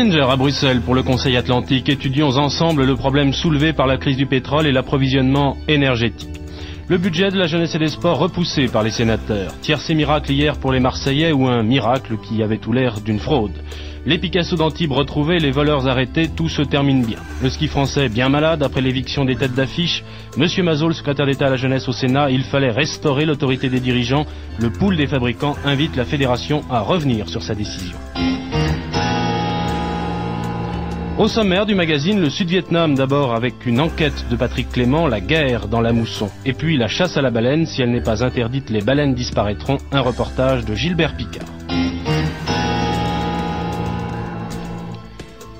Kissinger 0.00 0.30
à 0.30 0.36
Bruxelles 0.36 0.80
pour 0.80 0.94
le 0.94 1.02
Conseil 1.02 1.36
Atlantique. 1.36 1.90
Étudions 1.90 2.30
ensemble 2.30 2.86
le 2.86 2.96
problème 2.96 3.34
soulevé 3.34 3.74
par 3.74 3.86
la 3.86 3.98
crise 3.98 4.16
du 4.16 4.24
pétrole 4.24 4.66
et 4.66 4.72
l'approvisionnement 4.72 5.58
énergétique. 5.68 6.40
Le 6.88 6.96
budget 6.96 7.28
de 7.28 7.38
la 7.38 7.46
jeunesse 7.46 7.74
et 7.74 7.78
des 7.78 7.88
sports 7.88 8.18
repoussé 8.18 8.68
par 8.68 8.82
les 8.82 8.92
sénateurs. 8.92 9.52
Tiercé 9.60 9.94
miracle 9.94 10.32
hier 10.32 10.56
pour 10.56 10.72
les 10.72 10.80
Marseillais 10.80 11.32
ou 11.32 11.48
un 11.48 11.62
miracle 11.62 12.16
qui 12.16 12.42
avait 12.42 12.56
tout 12.56 12.72
l'air 12.72 13.02
d'une 13.02 13.18
fraude. 13.18 13.52
Les 14.06 14.16
Picasso 14.16 14.56
d'Antibes 14.56 14.92
retrouvés, 14.92 15.38
les 15.38 15.50
voleurs 15.50 15.86
arrêtés, 15.86 16.30
tout 16.34 16.48
se 16.48 16.62
termine 16.62 17.04
bien. 17.04 17.18
Le 17.42 17.50
ski 17.50 17.68
français 17.68 18.08
bien 18.08 18.30
malade 18.30 18.62
après 18.62 18.80
l'éviction 18.80 19.26
des 19.26 19.36
têtes 19.36 19.54
d'affiche. 19.54 20.02
Monsieur 20.38 20.62
Mazot, 20.62 20.88
le 20.88 20.94
secrétaire 20.94 21.26
d'État 21.26 21.48
à 21.48 21.50
la 21.50 21.56
jeunesse 21.56 21.86
au 21.88 21.92
Sénat, 21.92 22.30
il 22.30 22.44
fallait 22.44 22.70
restaurer 22.70 23.26
l'autorité 23.26 23.68
des 23.68 23.80
dirigeants. 23.80 24.24
Le 24.58 24.70
pool 24.70 24.96
des 24.96 25.06
fabricants 25.06 25.56
invite 25.66 25.94
la 25.94 26.06
fédération 26.06 26.62
à 26.70 26.80
revenir 26.80 27.28
sur 27.28 27.42
sa 27.42 27.54
décision. 27.54 27.98
Au 31.20 31.28
sommaire 31.28 31.66
du 31.66 31.74
magazine, 31.74 32.18
le 32.18 32.30
Sud-Vietnam 32.30 32.94
d'abord 32.94 33.34
avec 33.34 33.66
une 33.66 33.78
enquête 33.78 34.24
de 34.30 34.36
Patrick 34.36 34.70
Clément, 34.70 35.06
la 35.06 35.20
guerre 35.20 35.68
dans 35.68 35.82
la 35.82 35.92
mousson. 35.92 36.30
Et 36.46 36.54
puis 36.54 36.78
la 36.78 36.88
chasse 36.88 37.18
à 37.18 37.20
la 37.20 37.30
baleine, 37.30 37.66
si 37.66 37.82
elle 37.82 37.90
n'est 37.90 38.02
pas 38.02 38.24
interdite, 38.24 38.70
les 38.70 38.80
baleines 38.80 39.12
disparaîtront. 39.12 39.76
Un 39.92 40.00
reportage 40.00 40.64
de 40.64 40.74
Gilbert 40.74 41.14
Picard. 41.18 41.44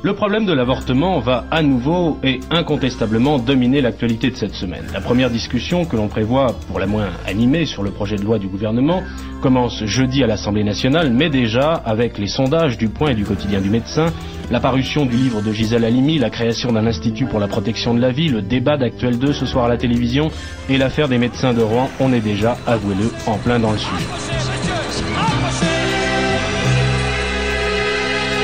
Le 0.02 0.14
problème 0.14 0.46
de 0.46 0.54
l'avortement 0.54 1.20
va 1.20 1.44
à 1.50 1.62
nouveau 1.62 2.18
et 2.24 2.40
incontestablement 2.50 3.38
dominer 3.38 3.82
l'actualité 3.82 4.30
de 4.30 4.36
cette 4.36 4.54
semaine. 4.54 4.84
La 4.94 5.02
première 5.02 5.28
discussion 5.28 5.84
que 5.84 5.94
l'on 5.94 6.08
prévoit, 6.08 6.56
pour 6.68 6.80
la 6.80 6.86
moins 6.86 7.10
animée, 7.26 7.66
sur 7.66 7.82
le 7.82 7.90
projet 7.90 8.16
de 8.16 8.22
loi 8.22 8.38
du 8.38 8.46
gouvernement 8.46 9.02
commence 9.42 9.84
jeudi 9.84 10.24
à 10.24 10.26
l'Assemblée 10.26 10.64
nationale, 10.64 11.12
mais 11.12 11.28
déjà 11.28 11.74
avec 11.74 12.16
les 12.16 12.28
sondages 12.28 12.78
du 12.78 12.88
Point 12.88 13.10
et 13.10 13.14
du 13.14 13.24
quotidien 13.24 13.60
du 13.60 13.68
médecin, 13.68 14.06
la 14.50 14.58
parution 14.58 15.04
du 15.04 15.16
livre 15.16 15.42
de 15.42 15.52
Gisèle 15.52 15.84
Halimi, 15.84 16.18
la 16.18 16.30
création 16.30 16.72
d'un 16.72 16.86
institut 16.86 17.26
pour 17.26 17.38
la 17.38 17.48
protection 17.48 17.92
de 17.92 18.00
la 18.00 18.10
vie, 18.10 18.28
le 18.28 18.40
débat 18.40 18.78
d'Actuel 18.78 19.18
2 19.18 19.34
ce 19.34 19.44
soir 19.44 19.66
à 19.66 19.68
la 19.68 19.76
télévision 19.76 20.30
et 20.70 20.78
l'affaire 20.78 21.08
des 21.08 21.18
médecins 21.18 21.52
de 21.52 21.60
Rouen, 21.60 21.90
on 22.00 22.10
est 22.14 22.20
déjà, 22.20 22.56
avouez-le, 22.66 23.12
en 23.26 23.36
plein 23.36 23.58
dans 23.58 23.72
le 23.72 23.78
sujet. 23.78 24.06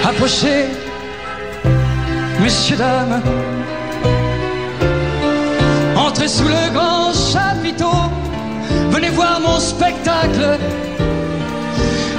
Approchez, 0.04 0.85
messieurs, 2.40 2.76
dames. 2.76 3.22
Entrez 5.96 6.28
sous 6.28 6.48
le 6.48 6.72
grand 6.72 7.12
chapiteau. 7.12 7.90
Venez 8.90 9.10
voir 9.10 9.40
mon 9.40 9.58
spectacle. 9.58 10.58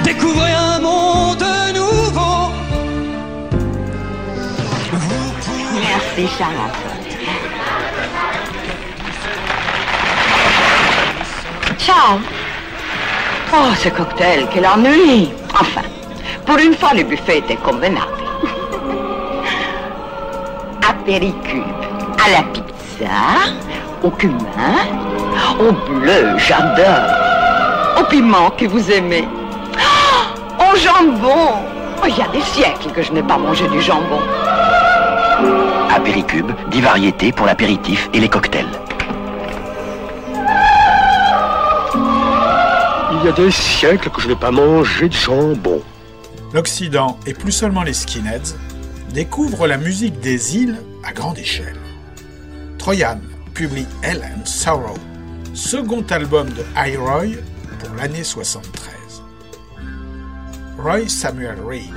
Découvrez 0.03 0.51
un 0.51 0.80
monde 0.80 1.45
nouveau. 1.75 2.51
Merci, 5.73 6.27
Charlotte. 6.38 6.77
Charles, 11.80 12.21
Oh, 13.53 13.73
ce 13.82 13.88
cocktail, 13.88 14.45
quel 14.53 14.67
ennui 14.67 15.30
Enfin, 15.53 15.82
pour 16.45 16.58
une 16.58 16.75
fois, 16.75 16.93
le 16.93 17.03
buffet 17.03 17.38
était 17.38 17.56
convenable. 17.56 18.27
Apéricube 21.08 21.63
à 22.22 22.32
la 22.32 22.43
pizza, 22.52 23.54
au 24.04 24.10
cumin, 24.12 24.36
au 25.58 25.72
bleu, 25.89 26.38
j'adore. 26.38 27.98
Au 27.98 28.04
piment 28.04 28.50
que 28.50 28.65
vous 28.65 28.91
aimez. 28.91 29.26
Oh, 29.80 30.63
au 30.63 30.76
jambon 30.76 31.63
Oh, 32.04 32.08
Il 32.10 32.17
y 32.17 32.22
a 32.22 32.28
des 32.28 32.41
siècles 32.41 32.91
que 32.93 33.02
je 33.02 33.13
n'ai 33.13 33.24
pas 33.24 33.38
mangé 33.38 33.70
du 33.70 33.80
jambon. 33.80 34.20
Apéricube, 35.96 36.52
10 36.72 36.82
variétés 36.82 37.32
pour 37.32 37.46
l'apéritif 37.46 38.10
et 38.13 38.20
les 38.20 38.28
cocktails. 38.28 38.67
Il 43.13 43.26
y 43.26 43.30
a 43.30 43.32
des 43.32 43.52
siècles 43.52 44.10
que 44.10 44.20
je 44.20 44.28
n'ai 44.28 44.36
pas 44.36 44.52
mangé 44.52 45.08
de 45.08 45.13
jambon. 45.13 45.82
L'Occident, 46.54 47.17
et 47.26 47.34
plus 47.34 47.54
seulement 47.54 47.84
les 47.84 47.93
skinheads, 47.93 48.58
découvrent 49.13 49.67
la 49.67 49.78
musique 49.78 50.20
des 50.20 50.58
îles 50.58 50.76
à 51.08 51.13
grande 51.13 51.38
échelle. 51.38 51.80
Troyan 52.78 53.20
publie 53.54 53.88
Hell 54.04 54.22
Sorrow, 54.43 54.98
second 55.54 56.06
album 56.10 56.50
de 56.50 56.63
Roy 56.98 57.38
pour 57.80 57.96
l'année 57.96 58.24
73. 58.24 59.24
Roy 60.78 61.08
Samuel 61.08 61.60
Reid, 61.62 61.93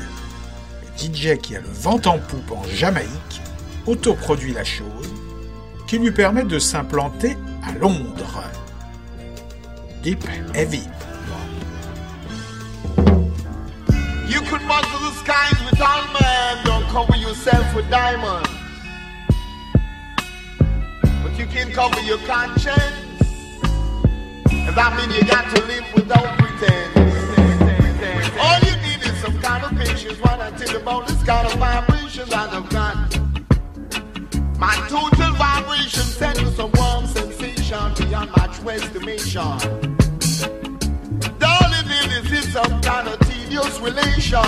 DJ 0.96 1.36
qui 1.42 1.56
a 1.56 1.60
le 1.60 1.68
vent 1.68 2.00
en 2.06 2.18
poupe 2.18 2.52
en 2.52 2.62
Jamaïque, 2.72 3.42
autoproduit 3.86 4.52
la 4.52 4.64
chose, 4.64 5.12
qui 5.88 5.98
lui 5.98 6.12
permet 6.12 6.44
de 6.44 6.58
s'implanter 6.58 7.36
à 7.66 7.72
Londres. 7.72 8.44
Deep 10.02 10.24
Heavy. 10.54 10.84
You 14.28 14.40
could 14.42 14.62
the 14.62 15.12
skies 15.18 15.58
with 15.64 15.78
don't 16.64 16.84
cover 16.84 17.16
yourself 17.16 17.74
with 17.74 17.90
diamond. 17.90 18.59
You 21.40 21.46
can 21.46 21.72
cover 21.72 22.02
your 22.02 22.18
conscience. 22.18 22.76
And 24.52 24.76
that 24.76 24.92
means 24.94 25.16
you 25.16 25.24
got 25.26 25.48
to 25.56 25.64
live 25.64 25.86
without 25.94 26.38
pretense. 26.38 26.94
All 28.38 28.58
you 28.60 28.76
need 28.84 29.00
is 29.02 29.18
some 29.22 29.40
kind 29.40 29.64
of 29.64 29.70
patience 29.70 30.20
What 30.20 30.38
I 30.38 30.50
tell 30.50 30.76
about 30.76 31.08
this 31.08 31.22
kind 31.22 31.46
of 31.46 31.54
vibration 31.54 32.28
that 32.28 32.52
I've 32.52 32.68
got. 32.68 33.18
My 34.58 34.76
total 34.90 35.32
vibration 35.32 36.02
sent 36.02 36.42
you 36.42 36.50
some 36.50 36.72
warm 36.74 37.06
sensation 37.06 37.94
beyond 37.94 38.32
my 38.36 38.46
true 38.48 38.68
estimation. 38.68 39.96
Darling, 41.38 41.88
this 41.88 42.32
is 42.32 42.52
some 42.52 42.82
kind 42.82 43.08
of 43.08 43.18
tedious 43.20 43.80
relation. 43.80 44.44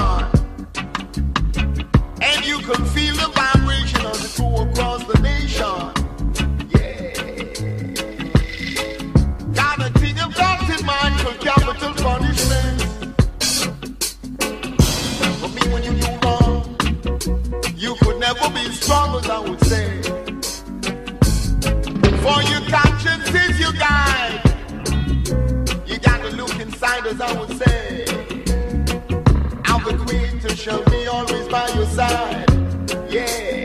And 2.21 2.45
you 2.45 2.59
can 2.59 2.85
feel 2.93 3.17
the 3.17 3.33
vibration 3.35 4.05
of 4.05 4.21
the 4.21 4.29
crew 4.37 4.71
across 4.71 5.05
the 5.05 5.19
nation. 5.23 6.12
Shall 18.43 18.53
be 18.53 18.73
strong 18.73 19.19
as 19.19 19.31
I 19.31 19.39
would 19.39 19.61
say 19.65 20.03
For 22.25 22.39
you 22.51 22.59
catch 22.69 23.07
it 23.07 23.35
is 23.35 23.61
you 23.61 23.73
die 23.79 24.41
You 25.87 25.99
gotta 25.99 26.31
look 26.37 26.59
inside 26.61 27.07
as 27.07 27.21
I 27.21 27.39
would 27.39 27.57
say 27.59 28.05
I'll 29.65 30.07
be 30.07 30.41
to 30.41 30.57
show 30.57 30.83
me 30.91 31.07
always 31.07 31.49
by 31.49 31.69
your 31.75 31.87
side. 31.87 32.47
Yeah. 33.11 33.62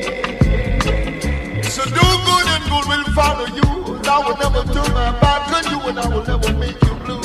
Will 2.88 3.04
follow 3.14 3.46
you. 3.48 4.00
I 4.10 4.20
will 4.26 4.38
never 4.38 4.64
turn 4.74 4.94
my 4.94 5.12
back 5.20 5.52
on 5.52 5.64
you 5.72 5.80
and 5.90 6.00
I 6.00 6.08
will 6.08 6.26
never 6.26 6.54
make 6.58 6.82
you 6.84 6.96
blue. 7.06 7.22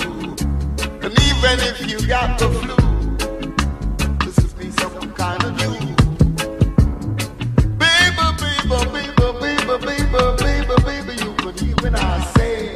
And 1.04 1.12
even 1.28 1.56
if 1.70 1.90
you 1.90 2.06
got 2.06 2.38
the 2.38 2.48
flu, 2.60 2.76
this 4.24 4.38
is 4.38 4.52
be 4.54 4.70
some 4.72 5.12
kind 5.12 5.42
of 5.44 5.52
you. 5.60 5.70
Baby, 7.78 8.26
baby, 8.42 8.68
baby, 8.68 9.38
baby, 9.40 9.78
baby, 9.86 10.20
baby, 10.42 10.76
baby, 10.84 11.14
you 11.24 11.32
could 11.36 11.60
hear 11.60 11.76
when 11.82 11.94
I 11.94 12.20
say. 12.36 12.74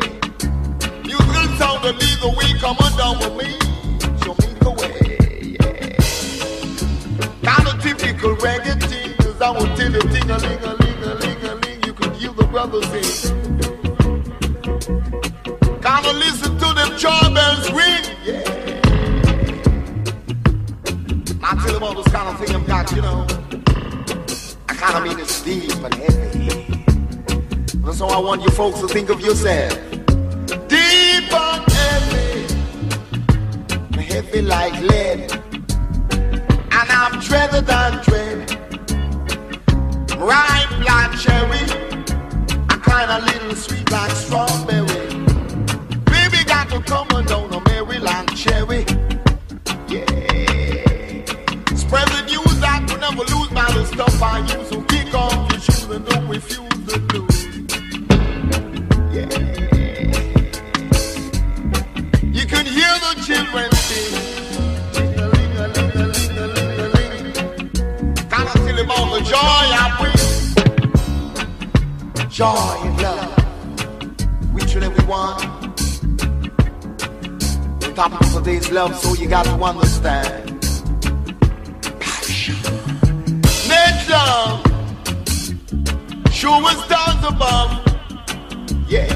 You 1.04 1.18
still 1.18 1.50
sound 1.58 1.84
a 1.84 1.92
legal 1.92 2.34
way, 2.36 2.52
come 2.60 2.76
on 2.78 2.96
down 2.96 3.18
with 3.18 3.34
me. 3.36 3.58
Show 4.22 4.34
me 4.42 4.54
the 4.64 4.70
way, 4.80 5.56
yeah. 5.58 5.98
Kind 7.42 7.68
of 7.68 7.82
typical 7.82 8.36
reggae 8.36 8.80
thing, 8.88 9.14
cause 9.18 9.40
I 9.40 9.50
will 9.50 9.76
tell 9.76 9.92
you 9.92 10.00
ting 10.00 10.30
a 10.30 10.38
ling 10.38 10.60
a 10.62 10.74
ling 10.74 10.85
brothers 12.66 12.88
sing. 13.20 13.36
Kinda 15.82 16.12
listen 16.24 16.58
to 16.58 16.68
them 16.74 16.90
joy 16.98 17.26
bells 17.34 17.70
ring, 17.72 18.04
yeah. 18.24 18.42
I 21.42 21.54
tell 21.62 21.74
them 21.74 21.82
all 21.82 21.94
this 21.94 22.08
kind 22.08 22.28
of 22.28 22.38
thing 22.40 22.54
I've 22.56 22.66
got, 22.66 22.90
you 22.92 23.02
know. 23.02 23.26
I 24.68 24.74
kinda 24.74 25.00
mean 25.02 25.18
it's 25.18 25.42
deep 25.42 25.72
and 25.84 25.94
heavy. 25.94 26.48
And 27.84 27.94
so 27.94 28.06
I 28.08 28.18
want 28.18 28.42
you 28.42 28.50
folks 28.50 28.80
to 28.80 28.88
think 28.88 29.10
of 29.10 29.20
yourself. 29.20 29.72
Deep 30.68 31.32
and 31.32 31.72
heavy, 31.78 32.46
heavy 34.02 34.42
like 34.42 34.80
lead. 34.80 35.32
And 36.78 36.90
I'm 37.00 37.20
dreaded 37.20 37.66
than 37.66 38.02
dread. 38.02 38.15
A 42.96 43.06
kinda 43.06 43.18
little 43.26 43.54
sweet 43.56 43.90
like 43.90 44.10
strawberry. 44.12 44.75
Joy 72.36 72.52
and 72.82 73.00
love. 73.00 73.32
Reaching 74.52 74.82
everyone. 74.82 75.38
The 77.80 77.92
topic 77.94 78.20
of 78.20 78.34
today's 78.34 78.70
love, 78.70 78.94
so 78.94 79.14
you 79.14 79.26
got 79.26 79.46
to 79.46 79.52
understand. 79.52 80.60
Passion. 81.98 82.56
Nature. 83.72 84.60
Sure 86.30 86.60
as 86.68 86.84
stars 86.84 87.24
above. 87.24 87.70
Yeah. 88.86 89.06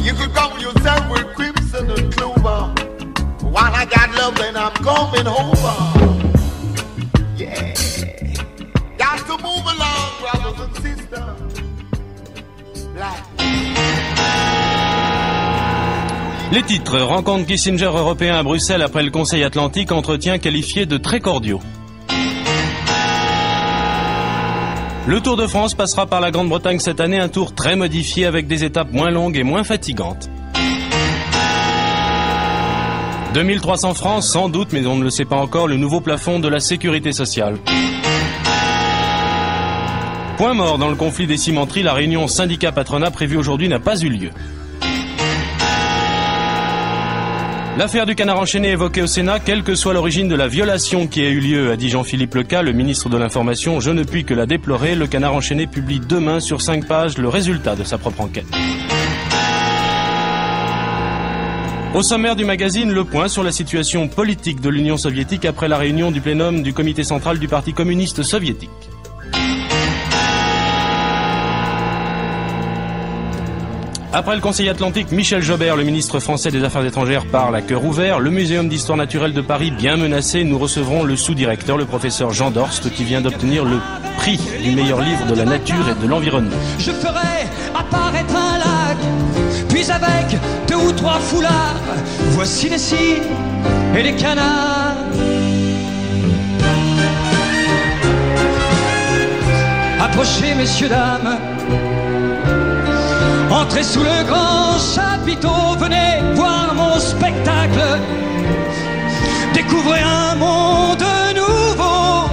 You 0.00 0.12
could 0.14 0.34
cover 0.34 0.58
yourself 0.58 1.08
with 1.08 1.36
crimson 1.36 1.88
and 1.88 2.12
clover. 2.12 2.74
While 3.46 3.74
I 3.76 3.84
got 3.84 4.12
love, 4.16 4.34
then 4.38 4.56
I'm 4.56 4.72
coming 4.72 5.28
over. 5.28 5.74
Yeah. 7.36 7.74
Got 8.98 9.24
to 9.28 9.38
move 9.40 9.66
along, 9.70 10.20
brothers 10.20 10.58
and 10.66 10.76
sisters. 10.82 11.61
Les 16.52 16.62
titres 16.62 17.00
Rencontre 17.00 17.46
Kissinger 17.46 17.86
européen 17.86 18.34
à 18.34 18.42
Bruxelles 18.42 18.82
après 18.82 19.02
le 19.02 19.10
Conseil 19.10 19.42
Atlantique, 19.42 19.90
entretien 19.90 20.36
qualifié 20.38 20.84
de 20.84 20.98
très 20.98 21.18
cordiaux. 21.18 21.60
Le 25.06 25.20
Tour 25.20 25.36
de 25.36 25.46
France 25.46 25.74
passera 25.74 26.06
par 26.06 26.20
la 26.20 26.30
Grande-Bretagne 26.30 26.78
cette 26.78 27.00
année, 27.00 27.18
un 27.18 27.28
tour 27.28 27.54
très 27.54 27.74
modifié 27.74 28.26
avec 28.26 28.46
des 28.46 28.64
étapes 28.64 28.92
moins 28.92 29.10
longues 29.10 29.36
et 29.36 29.42
moins 29.42 29.64
fatigantes. 29.64 30.28
2300 33.32 33.94
francs, 33.94 34.22
sans 34.22 34.50
doute, 34.50 34.68
mais 34.72 34.84
on 34.86 34.96
ne 34.96 35.04
le 35.04 35.10
sait 35.10 35.24
pas 35.24 35.36
encore, 35.36 35.66
le 35.66 35.78
nouveau 35.78 36.02
plafond 36.02 36.38
de 36.38 36.48
la 36.48 36.60
sécurité 36.60 37.12
sociale. 37.12 37.56
Point 40.42 40.54
mort 40.54 40.76
dans 40.76 40.88
le 40.88 40.96
conflit 40.96 41.28
des 41.28 41.36
cimenteries, 41.36 41.84
la 41.84 41.92
réunion 41.92 42.26
syndicat-patronat 42.26 43.12
prévue 43.12 43.36
aujourd'hui 43.36 43.68
n'a 43.68 43.78
pas 43.78 43.96
eu 44.00 44.08
lieu. 44.08 44.30
L'affaire 47.78 48.06
du 48.06 48.16
canard 48.16 48.40
enchaîné 48.40 48.70
évoquée 48.70 49.02
au 49.02 49.06
Sénat, 49.06 49.38
quelle 49.38 49.62
que 49.62 49.76
soit 49.76 49.94
l'origine 49.94 50.26
de 50.26 50.34
la 50.34 50.48
violation 50.48 51.06
qui 51.06 51.20
a 51.20 51.28
eu 51.28 51.38
lieu, 51.38 51.70
a 51.70 51.76
dit 51.76 51.88
Jean-Philippe 51.88 52.34
Leca, 52.34 52.62
le 52.62 52.72
ministre 52.72 53.08
de 53.08 53.16
l'Information, 53.16 53.78
je 53.78 53.92
ne 53.92 54.02
puis 54.02 54.24
que 54.24 54.34
la 54.34 54.46
déplorer. 54.46 54.96
Le 54.96 55.06
canard 55.06 55.34
enchaîné 55.36 55.68
publie 55.68 56.00
demain 56.00 56.40
sur 56.40 56.60
cinq 56.60 56.88
pages 56.88 57.18
le 57.18 57.28
résultat 57.28 57.76
de 57.76 57.84
sa 57.84 57.96
propre 57.96 58.22
enquête. 58.22 58.46
Au 61.94 62.02
sommaire 62.02 62.34
du 62.34 62.44
magazine, 62.44 62.90
le 62.90 63.04
point 63.04 63.28
sur 63.28 63.44
la 63.44 63.52
situation 63.52 64.08
politique 64.08 64.60
de 64.60 64.70
l'Union 64.70 64.96
soviétique 64.96 65.44
après 65.44 65.68
la 65.68 65.78
réunion 65.78 66.10
du 66.10 66.20
plénum 66.20 66.64
du 66.64 66.72
comité 66.72 67.04
central 67.04 67.38
du 67.38 67.46
Parti 67.46 67.72
communiste 67.74 68.24
soviétique. 68.24 68.70
Après 74.14 74.34
le 74.34 74.42
Conseil 74.42 74.68
atlantique, 74.68 75.10
Michel 75.10 75.40
Jobert, 75.40 75.74
le 75.74 75.84
ministre 75.84 76.20
français 76.20 76.50
des 76.50 76.62
Affaires 76.62 76.84
étrangères, 76.84 77.24
parle 77.24 77.56
à 77.56 77.62
cœur 77.62 77.82
ouvert. 77.82 78.20
Le 78.20 78.28
Muséum 78.28 78.68
d'histoire 78.68 78.98
naturelle 78.98 79.32
de 79.32 79.40
Paris, 79.40 79.70
bien 79.70 79.96
menacé, 79.96 80.44
nous 80.44 80.58
recevrons 80.58 81.02
le 81.02 81.16
sous-directeur, 81.16 81.78
le 81.78 81.86
professeur 81.86 82.30
Jean 82.30 82.50
Dorst, 82.50 82.92
qui 82.92 83.04
vient 83.04 83.22
d'obtenir 83.22 83.64
le 83.64 83.78
prix 84.18 84.38
du 84.62 84.72
meilleur 84.72 85.00
livre 85.00 85.24
de 85.24 85.34
la 85.34 85.46
nature 85.46 85.88
et 85.88 86.02
de 86.02 86.06
l'environnement. 86.06 86.54
Je 86.78 86.90
ferai 86.90 87.48
apparaître 87.74 88.36
un 88.36 88.58
lac, 88.58 88.98
puis 89.70 89.90
avec 89.90 90.38
deux 90.68 90.76
ou 90.76 90.92
trois 90.92 91.18
foulards, 91.18 91.80
voici 92.32 92.68
les 92.68 92.76
cygnes 92.76 93.22
et 93.96 94.02
les 94.02 94.14
canards. 94.14 94.94
Approchez, 100.02 100.54
messieurs, 100.54 100.90
dames. 100.90 101.51
Entrez 103.52 103.82
sous 103.82 104.02
le 104.02 104.24
grand 104.26 104.78
chapiteau, 104.78 105.76
venez 105.78 106.22
voir 106.34 106.74
mon 106.74 106.98
spectacle. 106.98 108.00
Découvrez 109.52 110.00
un 110.00 110.34
monde 110.36 111.04
nouveau. 111.36 112.30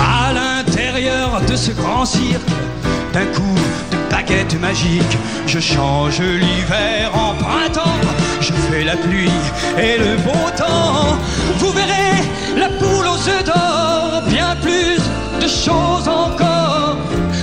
À 0.00 0.32
l'intérieur 0.32 1.40
de 1.48 1.54
ce 1.54 1.70
grand 1.70 2.04
cirque, 2.04 2.50
d'un 3.12 3.26
coup 3.26 3.54
de 3.92 3.96
baguette 4.10 4.60
magique, 4.60 5.16
je 5.46 5.60
change 5.60 6.20
l'hiver 6.20 7.12
en 7.14 7.34
printemps. 7.34 8.00
Je 8.40 8.52
fais 8.52 8.82
la 8.82 8.96
pluie 8.96 9.40
et 9.78 9.96
le 9.96 10.16
beau 10.16 10.50
temps. 10.56 11.16
Vous 11.58 11.70
verrez 11.70 12.16
la 12.56 12.68
poule 12.68 13.06
aux 13.06 13.28
œufs 13.28 13.44
d'or, 13.44 14.22
bien 14.28 14.56
plus 14.60 14.98
de 15.40 15.48
choses 15.48 16.08
encore. 16.08 16.96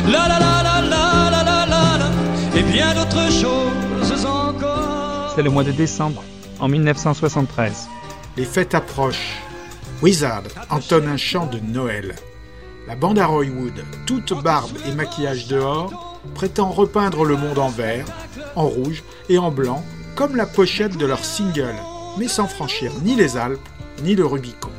La 0.06 0.28
la 0.28 0.40
la 0.40 0.49
et 2.60 2.64
bien 2.64 2.94
d'autres 2.94 3.32
choses 3.32 4.26
encore. 4.26 5.32
C'est 5.36 5.44
le 5.44 5.50
mois 5.50 5.64
de 5.64 5.72
décembre, 5.72 6.24
en 6.60 6.68
1973. 6.68 7.88
Les 8.36 8.46
fêtes 8.46 8.76
approchent. 8.76 9.38
Wizard 10.02 10.44
entonne 10.70 11.08
un 11.08 11.18
chant 11.18 11.46
de 11.46 11.60
Noël. 11.60 12.16
La 12.88 12.96
bande 12.96 13.20
à 13.20 13.28
Roy 13.28 13.46
Wood, 13.46 13.84
toute 14.06 14.34
barbe 14.44 14.72
et 14.88 14.92
maquillage 14.94 15.48
dehors, 15.48 16.20
prétend 16.36 16.70
repeindre 16.70 17.24
le 17.24 17.38
monde 17.38 17.60
en 17.60 17.70
vert, 17.70 18.06
en 18.56 18.68
rouge 18.68 19.04
et 19.30 19.38
en 19.38 19.52
blanc, 19.52 19.84
comme 20.16 20.36
la 20.36 20.46
pochette 20.46 20.98
de 20.98 21.06
leur 21.06 21.24
single, 21.24 21.76
mais 22.18 22.28
sans 22.28 22.48
franchir 22.48 22.92
ni 23.04 23.16
les 23.16 23.38
Alpes 23.38 23.60
ni 24.04 24.16
le 24.16 24.26
Rubicon. 24.26 24.72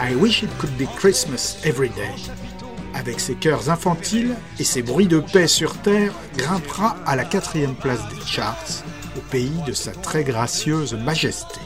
I 0.00 0.14
wish 0.16 0.42
it 0.42 0.50
could 0.58 0.76
be 0.78 0.86
Christmas 0.96 1.58
every 1.64 1.90
day. 1.90 2.41
Avec 2.94 3.20
ses 3.20 3.34
chœurs 3.34 3.70
infantiles 3.70 4.34
et 4.58 4.64
ses 4.64 4.82
bruits 4.82 5.08
de 5.08 5.20
paix 5.20 5.46
sur 5.46 5.76
terre, 5.78 6.12
grimpera 6.36 6.96
à 7.06 7.16
la 7.16 7.24
quatrième 7.24 7.74
place 7.74 8.06
des 8.08 8.26
charts, 8.26 8.84
au 9.16 9.20
pays 9.30 9.62
de 9.66 9.72
sa 9.72 9.92
très 9.92 10.24
gracieuse 10.24 10.94
majesté. 10.94 11.60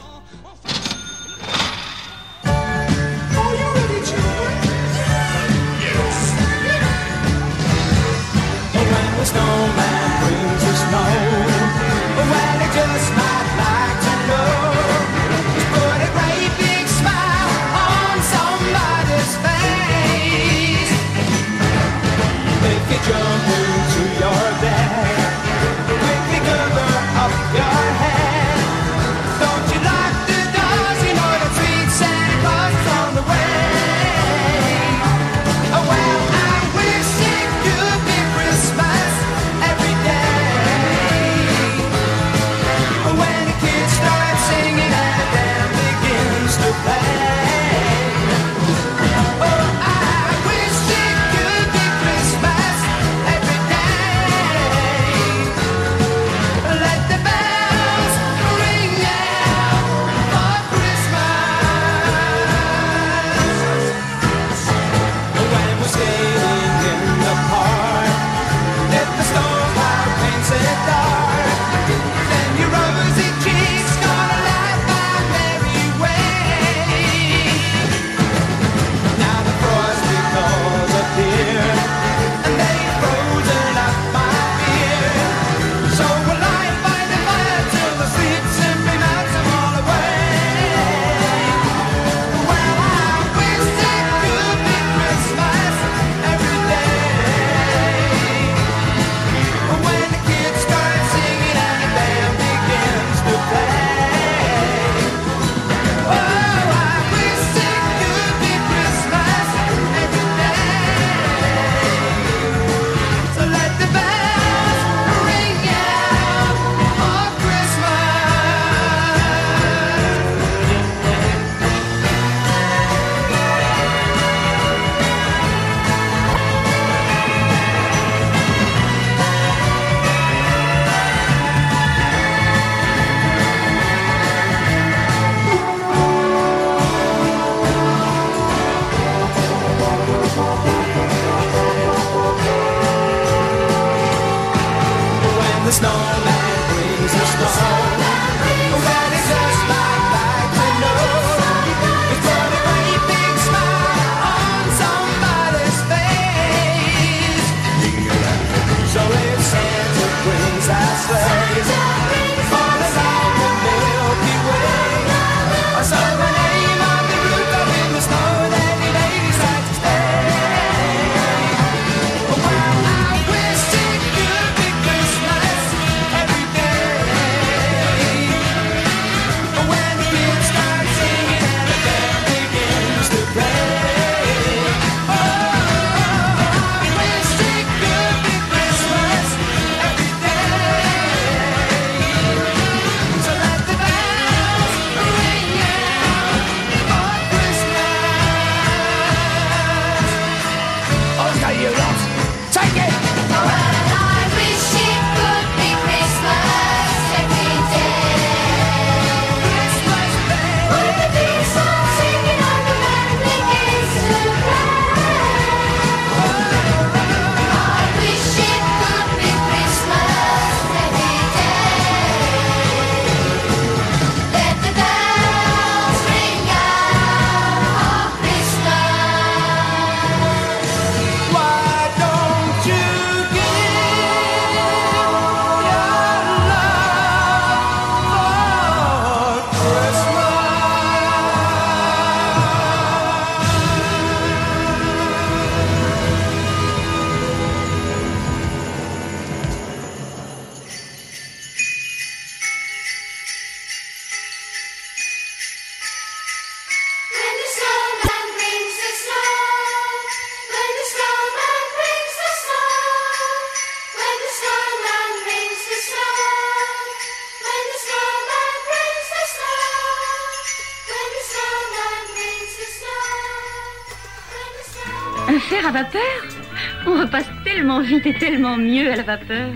Tellement 277.87 278.03
vite 278.03 278.19
tellement 278.19 278.57
mieux 278.57 278.91
à 278.91 278.95
la 278.97 279.03
vapeur. 279.03 279.51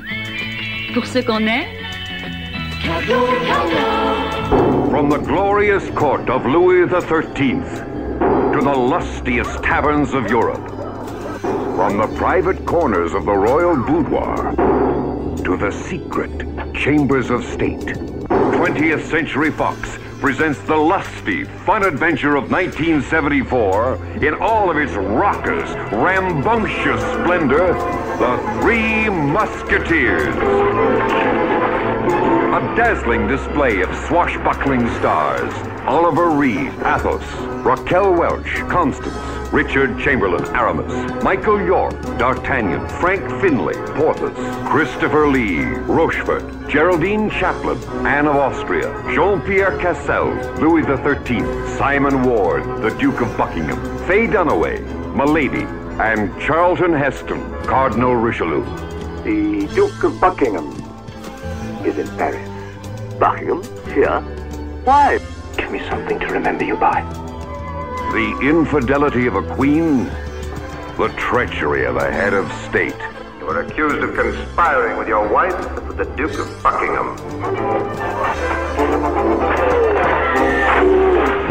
Pour 0.94 1.06
ce 1.06 1.20
qu'on 1.20 1.46
est. 1.48 1.68
Cadeau, 2.82 3.28
cadeau. 3.46 4.90
From 4.90 5.10
the 5.10 5.18
glorious 5.18 5.90
court 5.96 6.30
of 6.30 6.46
Louis 6.46 6.88
XIII 6.88 7.62
to 8.54 8.60
the 8.62 8.78
lustiest 8.78 9.62
taverns 9.64 10.14
of 10.14 10.30
Europe, 10.30 10.66
from 11.76 11.98
the 11.98 12.08
private 12.18 12.66
corners 12.66 13.14
of 13.14 13.26
the 13.26 13.34
royal 13.34 13.76
boudoir 13.76 14.54
to 15.44 15.58
the 15.58 15.72
secret 15.72 16.32
chambers 16.74 17.30
of 17.30 17.44
state, 17.44 17.98
20th 18.30 19.10
Century 19.10 19.52
Fox 19.52 19.98
presents 20.20 20.60
the 20.68 20.76
lusty, 20.76 21.46
fun 21.66 21.84
adventure 21.84 22.36
of 22.36 22.52
1974 22.52 23.96
in 24.22 24.36
all 24.36 24.70
of 24.70 24.78
its 24.78 24.94
raucous, 24.94 25.70
rambunctious 25.92 27.02
splendor 27.14 27.74
The 28.20 28.60
Three 28.62 29.10
Musketeers. 29.10 30.36
A 32.52 32.76
dazzling 32.76 33.28
display 33.28 33.82
of 33.82 33.96
swashbuckling 34.08 34.88
stars. 35.00 35.54
Oliver 35.88 36.30
Reed, 36.30 36.72
Athos, 36.86 37.24
Raquel 37.66 38.14
Welch, 38.14 38.52
Constance, 38.70 39.16
Richard 39.52 39.98
Chamberlain, 40.00 40.46
Aramis, 40.56 41.24
Michael 41.24 41.62
York, 41.66 42.00
D'Artagnan, 42.18 42.88
Frank 43.00 43.22
Finlay, 43.42 43.74
Porthos, 43.96 44.36
Christopher 44.70 45.28
Lee, 45.28 45.64
Rochefort, 45.64 46.44
Geraldine 46.70 47.30
Chaplin, 47.32 47.78
Anne 48.06 48.28
of 48.28 48.36
Austria, 48.36 48.92
Jean-Pierre 49.14 49.78
Cassel, 49.80 50.28
Louis 50.62 50.84
XIII, 50.84 51.42
Simon 51.78 52.24
Ward, 52.24 52.64
the 52.84 52.96
Duke 53.00 53.22
of 53.22 53.36
Buckingham, 53.38 53.80
Faye 54.06 54.28
Dunaway, 54.28 54.80
Milady, 55.16 55.66
and 56.02 56.42
Charlton 56.42 56.94
Heston, 56.94 57.40
Cardinal 57.66 58.16
Richelieu. 58.16 58.66
The 59.24 59.68
Duke 59.76 60.04
of 60.04 60.20
Buckingham 60.20 60.72
is 61.86 62.00
in 62.00 62.08
Paris. 62.18 62.50
Buckingham? 63.20 63.62
Here? 63.94 64.20
Why? 64.84 65.20
Give 65.56 65.70
me 65.70 65.80
something 65.88 66.20
to 66.20 66.26
remember 66.26 66.64
you 66.64 66.76
by. 66.76 67.02
The 68.14 68.36
infidelity 68.42 69.28
of 69.28 69.36
a 69.36 69.44
queen, 69.54 70.06
the 70.98 71.14
treachery 71.18 71.86
of 71.86 71.98
a 71.98 72.12
head 72.12 72.34
of 72.34 72.52
state. 72.68 72.98
You 73.40 73.50
are 73.50 73.62
accused 73.62 73.98
of 73.98 74.16
conspiring 74.16 74.98
with 74.98 75.08
your 75.08 75.32
wife 75.32 75.56
with 75.88 75.98
the 75.98 76.06
Duke 76.16 76.34
of 76.40 76.64
Buckingham. 76.64 77.16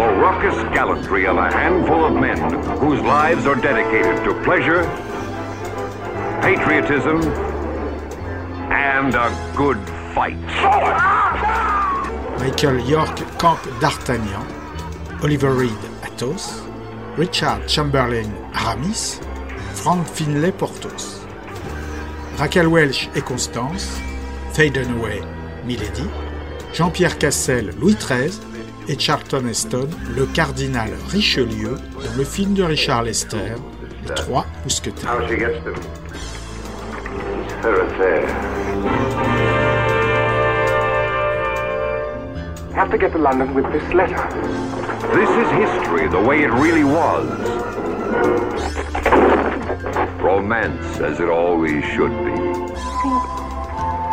The 0.00 0.06
raucous 0.06 0.54
gallantry 0.72 1.26
of 1.26 1.36
a 1.36 1.52
handful 1.52 2.06
of 2.06 2.14
men 2.14 2.38
whose 2.78 3.02
lives 3.02 3.44
are 3.44 3.54
dedicated 3.54 4.24
to 4.24 4.32
pleasure, 4.44 4.84
patriotism, 6.40 7.20
and 8.72 9.14
a 9.14 9.28
good 9.54 9.76
fight. 10.14 10.40
Michael 12.40 12.80
York 12.88 13.14
campe 13.38 13.68
D'Artagnan, 13.78 14.46
Oliver 15.22 15.52
Reed 15.52 15.82
Athos, 16.02 16.62
Richard 17.18 17.68
Chamberlain 17.68 18.32
Aramis, 18.54 19.20
Frank 19.74 20.08
Finlay 20.08 20.52
Porthos, 20.52 21.26
Raquel 22.38 22.70
Welch 22.70 23.10
et 23.14 23.22
Constance, 23.22 24.00
Faye 24.54 24.70
Dunaway 24.70 25.20
Milady, 25.66 26.08
Jean-Pierre 26.72 27.18
Cassel 27.18 27.72
Louis 27.78 27.98
XIII 28.00 28.49
et 28.90 28.98
Charlton 28.98 29.46
Heston 29.46 29.88
le 30.16 30.26
cardinal 30.26 30.90
Richelieu 31.10 31.76
dans 31.94 32.16
le 32.16 32.24
film 32.24 32.54
de 32.54 32.64
Richard 32.64 33.04
Lester, 33.04 33.54
Les 34.08 34.14
Trois 34.14 34.44
Mousquetaires. 34.64 35.08
Have 42.74 42.90
to 42.90 42.98
get 42.98 43.12
to 43.12 43.18
London 43.18 43.54
with 43.54 43.66
this 43.72 43.94
letter. 43.94 44.16
This 45.12 45.28
is 45.28 45.48
history 45.52 46.08
the 46.08 46.20
way 46.20 46.42
it 46.42 46.50
really 46.50 46.82
was. 46.82 47.26
Romance 50.20 51.00
as 51.00 51.20
it 51.20 51.28
always 51.28 51.84
should 51.84 52.10
be. 52.24 52.34
Think 53.02 53.22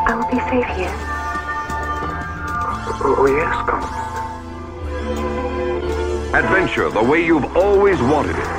I 0.05 0.13
will 0.15 0.29
be 0.29 0.39
safe 0.51 0.67
here. 0.75 0.91
Oh, 2.99 3.25
yes, 3.27 3.69
Constance. 3.69 4.06
Adventure 6.37 6.91
the 6.91 7.01
way 7.01 7.25
you've 7.25 7.57
always 7.57 7.99
wanted 7.99 8.35
it. 8.37 8.56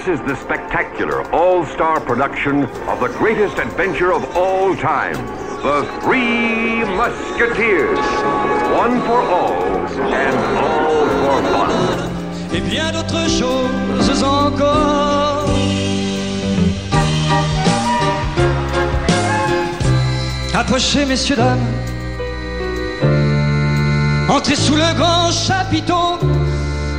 This 0.00 0.18
is 0.18 0.26
the 0.26 0.36
spectacular 0.36 1.30
all-star 1.30 2.00
production 2.00 2.64
of 2.88 3.00
the 3.00 3.08
greatest 3.18 3.58
adventure 3.58 4.14
of 4.14 4.24
all 4.34 4.74
time. 4.74 5.14
The 5.60 5.84
Three 6.00 6.82
Musketeers. 6.96 7.98
One 8.78 8.98
for 9.02 9.20
all 9.20 9.52
and 9.52 10.36
all 10.56 11.06
for 11.20 11.42
fun. 11.52 12.10
et 12.54 12.60
bien 12.62 12.90
d'autres 12.92 13.28
choses 13.28 14.22
encore. 14.22 15.44
Approchez, 20.54 21.04
messieurs, 21.04 21.36
dames. 21.36 21.60
Entrez 24.30 24.56
sous 24.56 24.76
le 24.76 24.94
grand 24.96 25.30
chapiteau. 25.30 26.16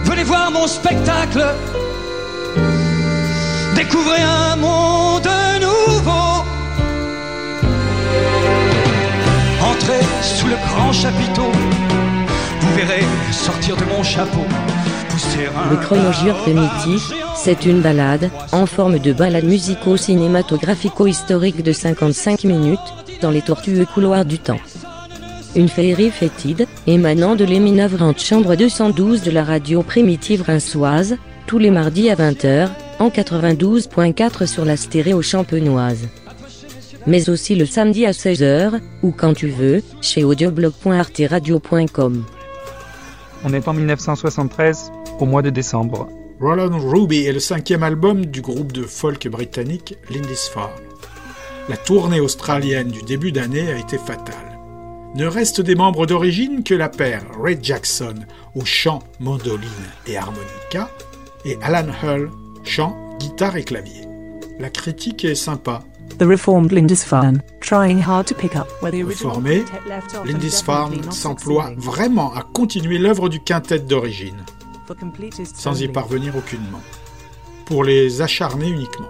Venez 0.03 0.23
voir 0.23 0.51
mon 0.51 0.67
spectacle. 0.67 1.43
Découvrez 3.75 4.21
un 4.21 4.55
monde 4.57 5.27
nouveau. 5.61 6.43
Entrez 9.61 10.01
sous 10.21 10.47
le 10.47 10.55
grand 10.67 10.91
chapiteau. 10.91 11.49
Vous 12.59 12.73
verrez 12.75 13.05
sortir 13.31 13.77
de 13.77 13.85
mon 13.85 14.03
chapeau. 14.03 14.43
pousser 15.09 15.47
un 15.47 15.69
Le 15.71 15.77
chronogire 15.77 16.35
primitif, 16.37 17.13
c'est 17.35 17.65
une 17.65 17.79
balade, 17.81 18.29
en 18.51 18.65
forme 18.65 18.99
de 18.99 19.13
balade 19.13 19.45
musico-cinématographico-historique 19.45 21.63
de 21.63 21.71
55 21.71 22.43
minutes, 22.43 22.79
dans 23.21 23.31
les 23.31 23.41
tortueux 23.41 23.85
couloirs 23.85 24.25
du 24.25 24.37
temps. 24.37 24.59
Une 25.55 25.69
féerie 25.69 26.11
fétide, 26.11 26.67
émanant 26.87 27.35
de 27.35 27.45
l'éminevrante 27.45 28.21
chambre 28.21 28.55
212 28.55 29.23
de 29.23 29.31
la 29.31 29.43
radio 29.43 29.83
primitive 29.83 30.43
rinçoise, 30.43 31.17
tous 31.45 31.57
les 31.57 31.71
mardis 31.71 32.09
à 32.09 32.15
20h, 32.15 32.69
en 33.01 33.09
92.4 33.09 34.45
sur 34.45 34.63
la 34.63 34.77
stéréo 34.77 35.23
champenoise. 35.23 36.07
Mais 37.07 37.31
aussi 37.31 37.55
le 37.55 37.65
samedi 37.65 38.05
à 38.05 38.11
16h, 38.11 38.79
ou 39.01 39.11
quand 39.11 39.33
tu 39.33 39.47
veux, 39.47 39.81
chez 40.01 40.23
audioblog.arteradio.com. 40.23 42.23
On 43.43 43.53
est 43.53 43.67
en 43.67 43.73
1973, 43.73 44.91
au 45.19 45.25
mois 45.25 45.41
de 45.41 45.49
décembre. 45.49 46.09
Roland 46.39 46.77
Ruby 46.77 47.25
est 47.25 47.33
le 47.33 47.39
cinquième 47.39 47.81
album 47.81 48.27
du 48.27 48.41
groupe 48.41 48.71
de 48.71 48.83
folk 48.83 49.27
britannique 49.27 49.97
Lindisfarne. 50.11 50.69
La 51.69 51.77
tournée 51.77 52.19
australienne 52.19 52.89
du 52.89 53.01
début 53.01 53.31
d'année 53.31 53.71
a 53.71 53.79
été 53.79 53.97
fatale. 53.97 54.59
Ne 55.15 55.25
restent 55.25 55.61
des 55.61 55.73
membres 55.73 56.05
d'origine 56.05 56.63
que 56.63 56.75
la 56.75 56.89
paire 56.89 57.23
Ray 57.41 57.57
Jackson 57.61 58.13
au 58.53 58.63
chant, 58.63 59.01
mandoline 59.19 59.89
et 60.05 60.17
harmonica 60.17 60.91
et 61.45 61.57
Alan 61.63 61.87
Hull, 62.03 62.29
chant, 62.63 63.17
guitare 63.19 63.57
et 63.57 63.63
clavier. 63.63 64.07
La 64.59 64.69
critique 64.69 65.25
est 65.25 65.35
sympa. 65.35 65.83
The 66.19 66.23
reformed 66.23 66.71
Lindisfarne, 66.71 67.41
trying 67.61 67.99
hard 67.99 68.27
to 68.27 68.35
pick 68.35 68.55
up 68.55 68.67
where 68.81 68.91
the 68.91 69.03
Lindisfarne 70.25 71.11
s'emploie 71.11 71.71
vraiment 71.77 72.33
à 72.33 72.43
continuer 72.43 72.97
l'œuvre 72.97 73.29
du 73.29 73.39
quintet 73.39 73.79
d'origine, 73.79 74.43
sans 75.55 75.81
y 75.81 75.87
parvenir 75.87 76.35
aucunement. 76.35 76.81
Pour 77.65 77.83
les 77.83 78.21
acharnés 78.21 78.69
uniquement. 78.69 79.09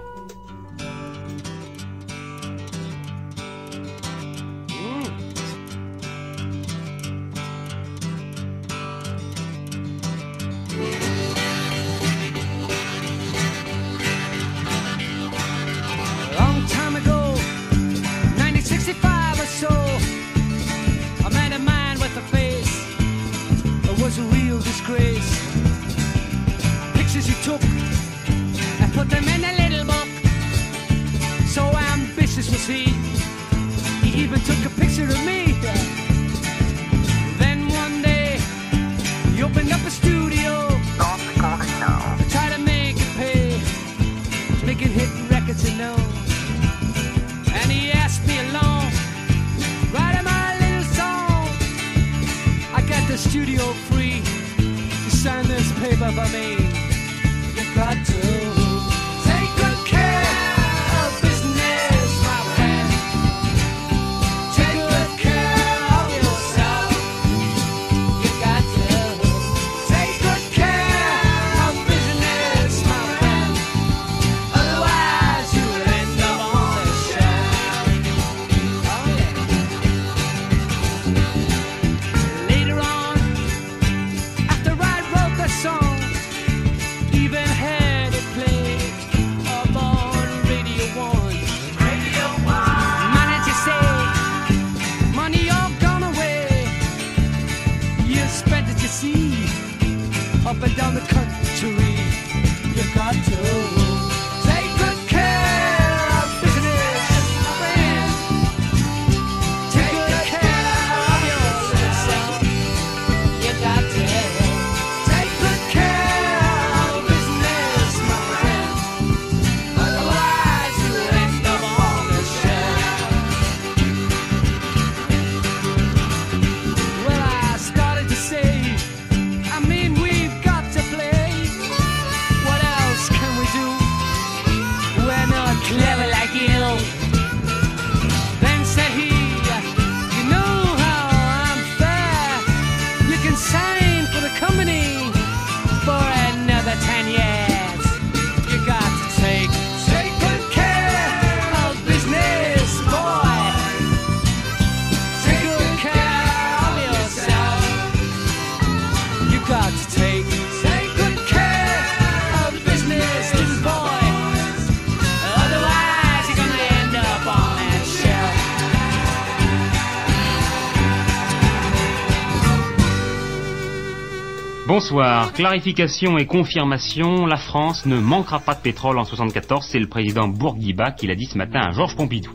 Bonsoir. 174.92 175.32
Clarification 175.32 176.18
et 176.18 176.26
confirmation, 176.26 177.26
la 177.26 177.38
France 177.38 177.86
ne 177.86 177.98
manquera 177.98 178.42
pas 178.42 178.56
de 178.56 178.60
pétrole 178.60 179.00
en 179.00 179.06
74, 179.06 179.66
c'est 179.66 179.80
le 179.80 179.88
président 179.88 180.28
Bourguiba 180.28 180.92
qui 180.92 181.08
l'a 181.08 181.16
dit 181.16 181.28
ce 181.28 181.38
matin 181.38 181.62
à 181.62 181.72
Georges 181.72 181.96
Pompidou. 181.96 182.32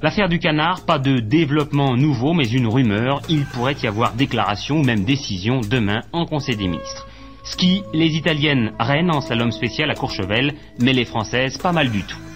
L'affaire 0.00 0.30
du 0.30 0.38
canard, 0.38 0.86
pas 0.86 0.98
de 0.98 1.18
développement 1.18 1.96
nouveau, 1.98 2.32
mais 2.32 2.48
une 2.48 2.66
rumeur, 2.66 3.20
il 3.28 3.44
pourrait 3.44 3.76
y 3.82 3.86
avoir 3.86 4.14
déclaration 4.14 4.78
ou 4.78 4.84
même 4.84 5.04
décision 5.04 5.60
demain 5.60 6.00
en 6.14 6.24
Conseil 6.24 6.56
des 6.56 6.68
ministres. 6.68 7.06
Ski, 7.44 7.82
les 7.92 8.16
Italiennes 8.16 8.72
reines 8.80 9.10
en 9.10 9.20
slalom 9.20 9.52
spécial 9.52 9.90
à 9.90 9.94
Courchevel, 9.94 10.54
mais 10.80 10.94
les 10.94 11.04
Françaises 11.04 11.58
pas 11.58 11.72
mal 11.72 11.90
du 11.90 12.04
tout. 12.04 12.27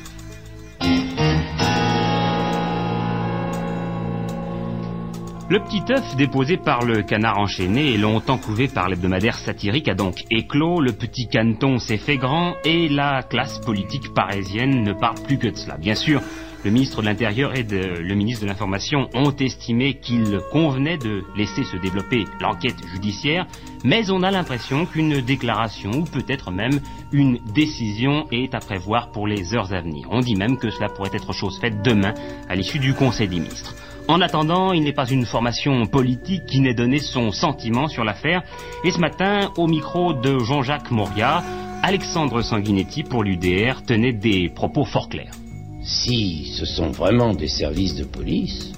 Le 5.52 5.60
petit 5.60 5.82
œuf 5.92 6.16
déposé 6.16 6.56
par 6.56 6.82
le 6.82 7.02
canard 7.02 7.38
enchaîné 7.38 7.92
et 7.92 7.98
longtemps 7.98 8.38
couvé 8.38 8.68
par 8.68 8.88
l'hebdomadaire 8.88 9.36
satirique 9.36 9.86
a 9.86 9.94
donc 9.94 10.24
éclos, 10.30 10.80
le 10.80 10.92
petit 10.92 11.28
canton 11.28 11.78
s'est 11.78 11.98
fait 11.98 12.16
grand 12.16 12.54
et 12.64 12.88
la 12.88 13.22
classe 13.22 13.58
politique 13.58 14.14
parisienne 14.14 14.82
ne 14.82 14.94
parle 14.94 15.20
plus 15.26 15.36
que 15.36 15.48
de 15.48 15.56
cela. 15.56 15.76
Bien 15.76 15.94
sûr, 15.94 16.22
le 16.64 16.70
ministre 16.70 17.02
de 17.02 17.06
l'Intérieur 17.06 17.54
et 17.54 17.64
le 17.64 18.14
ministre 18.14 18.44
de 18.44 18.48
l'Information 18.48 19.10
ont 19.12 19.36
estimé 19.36 20.00
qu'il 20.00 20.40
convenait 20.52 20.96
de 20.96 21.22
laisser 21.36 21.64
se 21.64 21.76
développer 21.76 22.24
l'enquête 22.40 22.82
judiciaire, 22.90 23.46
mais 23.84 24.10
on 24.10 24.22
a 24.22 24.30
l'impression 24.30 24.86
qu'une 24.86 25.20
déclaration 25.20 25.90
ou 25.90 26.04
peut-être 26.04 26.50
même 26.50 26.80
une 27.12 27.38
décision 27.52 28.24
est 28.32 28.54
à 28.54 28.60
prévoir 28.60 29.10
pour 29.10 29.26
les 29.26 29.52
heures 29.54 29.70
à 29.74 29.82
venir. 29.82 30.08
On 30.10 30.20
dit 30.20 30.34
même 30.34 30.56
que 30.56 30.70
cela 30.70 30.88
pourrait 30.88 31.10
être 31.12 31.34
chose 31.34 31.58
faite 31.60 31.82
demain 31.82 32.14
à 32.48 32.54
l'issue 32.54 32.78
du 32.78 32.94
Conseil 32.94 33.28
des 33.28 33.40
ministres. 33.40 33.74
En 34.08 34.20
attendant, 34.20 34.72
il 34.72 34.82
n'est 34.82 34.92
pas 34.92 35.08
une 35.08 35.24
formation 35.24 35.86
politique 35.86 36.44
qui 36.46 36.60
n'ait 36.60 36.74
donné 36.74 36.98
son 36.98 37.30
sentiment 37.30 37.86
sur 37.88 38.04
l'affaire. 38.04 38.42
Et 38.84 38.90
ce 38.90 38.98
matin, 38.98 39.52
au 39.56 39.66
micro 39.66 40.12
de 40.12 40.38
Jean-Jacques 40.40 40.90
Moria, 40.90 41.42
Alexandre 41.82 42.42
Sanguinetti 42.42 43.04
pour 43.04 43.22
l'UDR 43.22 43.82
tenait 43.86 44.12
des 44.12 44.48
propos 44.48 44.84
fort 44.84 45.08
clairs. 45.08 45.34
Si 45.82 46.52
ce 46.56 46.64
sont 46.64 46.90
vraiment 46.90 47.32
des 47.32 47.48
services 47.48 47.94
de 47.94 48.04
police, 48.04 48.72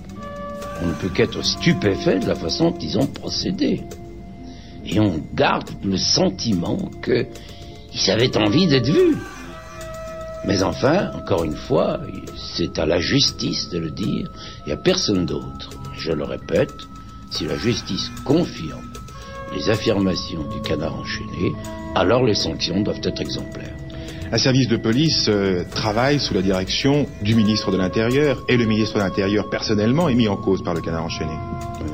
on 0.83 0.87
ne 0.89 0.95
peut 0.95 1.09
qu'être 1.09 1.43
stupéfait 1.43 2.19
de 2.19 2.27
la 2.27 2.35
façon 2.35 2.71
dont 2.71 2.79
ils 2.79 2.99
ont 2.99 3.07
procédé. 3.07 3.83
Et 4.87 5.01
on 5.01 5.21
garde 5.35 5.71
le 5.83 5.97
sentiment 5.97 6.79
qu'ils 7.03 8.11
avaient 8.11 8.37
envie 8.37 8.67
d'être 8.67 8.91
vus. 8.91 9.17
Mais 10.47 10.63
enfin, 10.63 11.11
encore 11.15 11.45
une 11.45 11.57
fois, 11.57 12.01
c'est 12.37 12.79
à 12.79 12.87
la 12.87 13.01
justice 13.01 13.71
de 13.71 13.79
le 13.79 13.91
dire 13.91 14.29
et 14.67 14.73
à 14.73 14.77
personne 14.77 15.25
d'autre. 15.25 15.71
Je 15.97 16.13
le 16.13 16.25
répète, 16.25 16.87
si 17.31 17.47
la 17.47 17.57
justice 17.57 18.11
confirme 18.25 18.91
les 19.55 19.71
affirmations 19.71 20.43
du 20.49 20.61
canard 20.61 20.97
enchaîné, 20.97 21.55
alors 21.95 22.25
les 22.25 22.35
sanctions 22.35 22.81
doivent 22.83 23.01
être 23.03 23.21
exemplaires. 23.21 23.75
Un 24.33 24.39
service 24.39 24.69
de 24.69 24.77
police 24.77 25.27
euh, 25.29 25.65
travaille 25.75 26.19
sous 26.19 26.35
la 26.35 26.43
direction 26.43 27.07
du 27.23 27.35
ministre 27.35 27.71
de 27.71 27.77
l'Intérieur 27.77 28.43
et 28.49 28.57
le 28.57 28.65
ministre 28.65 28.97
de 28.97 29.01
l'Intérieur 29.01 29.49
personnellement 29.49 30.09
est 30.09 30.15
mis 30.15 30.29
en 30.29 30.37
cause 30.37 30.63
par 30.65 30.75
le 30.75 30.81
canard 30.81 31.05
enchaîné. 31.05 31.37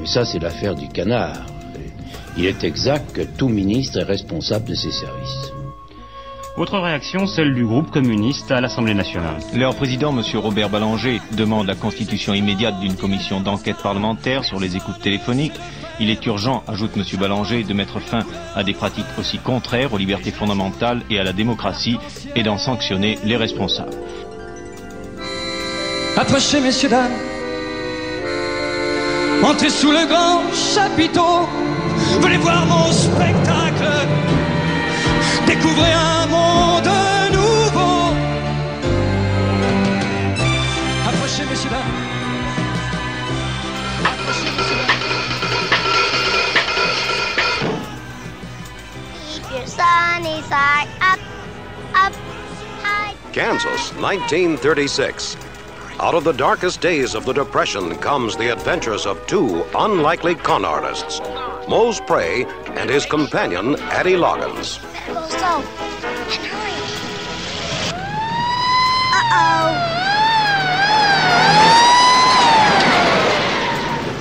Mais 0.00 0.06
ça, 0.06 0.24
c'est 0.24 0.38
l'affaire 0.38 0.74
du 0.74 0.88
canard. 0.88 1.44
Il 2.38 2.46
est 2.46 2.64
exact 2.64 3.12
que 3.12 3.22
tout 3.22 3.48
ministre 3.48 3.98
est 3.98 4.04
responsable 4.04 4.66
de 4.66 4.74
ses 4.74 4.92
services. 4.92 5.52
Autre 6.56 6.78
réaction, 6.78 7.26
celle 7.26 7.54
du 7.54 7.64
groupe 7.64 7.90
communiste 7.90 8.50
à 8.50 8.60
l'Assemblée 8.60 8.94
nationale. 8.94 9.36
Leur 9.54 9.74
président, 9.76 10.10
M. 10.10 10.22
Robert 10.34 10.68
Ballanger, 10.68 11.20
demande 11.32 11.66
la 11.66 11.76
constitution 11.76 12.34
immédiate 12.34 12.80
d'une 12.80 12.96
commission 12.96 13.40
d'enquête 13.40 13.76
parlementaire 13.76 14.44
sur 14.44 14.58
les 14.58 14.76
écoutes 14.76 15.00
téléphoniques. 15.00 15.58
Il 16.00 16.10
est 16.10 16.26
urgent, 16.26 16.64
ajoute 16.66 16.96
M. 16.96 17.04
Ballanger, 17.18 17.62
de 17.62 17.72
mettre 17.72 18.00
fin 18.00 18.24
à 18.56 18.64
des 18.64 18.74
pratiques 18.74 19.06
aussi 19.18 19.38
contraires 19.38 19.92
aux 19.92 19.98
libertés 19.98 20.32
fondamentales 20.32 21.02
et 21.08 21.20
à 21.20 21.24
la 21.24 21.32
démocratie 21.32 21.98
et 22.34 22.42
d'en 22.42 22.58
sanctionner 22.58 23.18
les 23.24 23.36
responsables. 23.36 23.94
Approchez, 26.16 26.60
messieurs, 26.60 26.88
dames. 26.88 27.12
Entrez 29.42 29.70
sous 29.70 29.90
le 29.90 30.06
grand 30.06 30.42
chapiteau. 30.52 31.48
Venez 32.20 32.36
voir 32.38 32.66
mon 32.66 32.90
spectacle. 32.92 33.69
Découvrez 35.50 35.92
un 35.92 36.26
monde 36.28 36.86
nouveau. 37.32 38.14
Approchez, 41.08 41.44
messieurs, 41.50 41.70
dames. 41.70 42.10
Your 49.52 49.66
sun 49.66 50.22
side, 50.44 50.86
up, 51.00 51.18
up, 51.94 52.12
high. 52.84 53.16
Kansas, 53.32 53.92
1936. 53.94 55.36
Out 55.98 56.14
of 56.14 56.22
the 56.22 56.32
darkest 56.32 56.80
days 56.80 57.16
of 57.16 57.24
the 57.24 57.32
Depression 57.32 57.96
comes 57.96 58.36
the 58.36 58.52
adventures 58.52 59.04
of 59.04 59.26
two 59.26 59.64
unlikely 59.74 60.36
con 60.36 60.64
artists, 60.64 61.20
Mose 61.70 62.00
Prey 62.00 62.44
and 62.74 62.90
his 62.90 63.06
companion, 63.06 63.76
Addie 63.92 64.16
Loggins. 64.16 64.80
So, 65.06 65.62
hurry. 66.50 66.74
Uh-oh. 69.14 69.70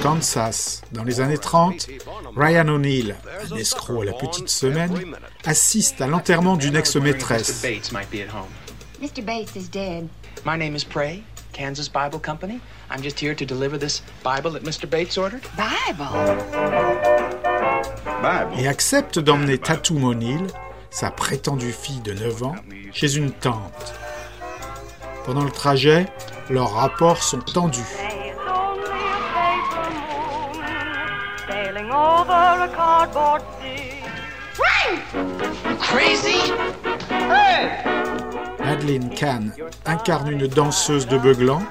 Kansas, 0.04 0.84
dans 0.92 1.04
les 1.04 1.22
années 1.22 1.40
30, 1.40 1.88
Ryan 2.36 2.70
O'Neill, 2.70 3.16
un 3.52 3.56
escroc 3.56 4.04
à 4.04 4.06
la 4.06 4.14
petite 4.14 4.50
semaine, 4.50 5.16
assiste 5.44 6.02
à 6.02 6.06
l'enterrement 6.06 6.56
d'une 6.56 6.76
ex-maîtresse. 6.76 7.64
Bates 7.64 7.92
might 7.92 8.12
be 8.12 8.22
at 8.22 8.30
home. 8.30 8.52
Mr. 9.02 9.26
Bates 9.26 9.56
is 9.56 9.68
dead. 9.68 10.08
My 10.46 10.56
name 10.56 10.76
is 10.76 10.84
Prey, 10.84 11.24
Kansas 11.52 11.90
Bible 11.90 12.20
Company. 12.20 12.62
I'm 12.92 13.02
just 13.02 13.20
here 13.20 13.34
to 13.34 13.44
deliver 13.44 13.80
this 13.80 14.04
Bible 14.24 14.52
that 14.52 14.64
Mr. 14.64 14.88
Bates 14.88 15.18
ordered. 15.18 15.42
Bible? 15.58 17.09
Et 18.58 18.68
accepte 18.68 19.20
d'emmener 19.20 19.58
Tatum 19.58 20.04
O'Neill, 20.04 20.48
sa 20.90 21.12
prétendue 21.12 21.72
fille 21.72 22.02
de 22.02 22.14
9 22.14 22.44
ans, 22.44 22.56
chez 22.92 23.16
une 23.16 23.32
tante. 23.32 23.94
Pendant 25.26 25.44
le 25.44 25.52
trajet, 25.52 26.08
leurs 26.50 26.74
rapports 26.74 27.24
sont 27.24 27.40
tendus. 27.40 27.82
Madeleine 38.60 39.10
Kahn 39.10 39.52
incarne 39.86 40.32
une 40.32 40.48
danseuse 40.48 41.08
de 41.08 41.18
beuglant 41.18 41.62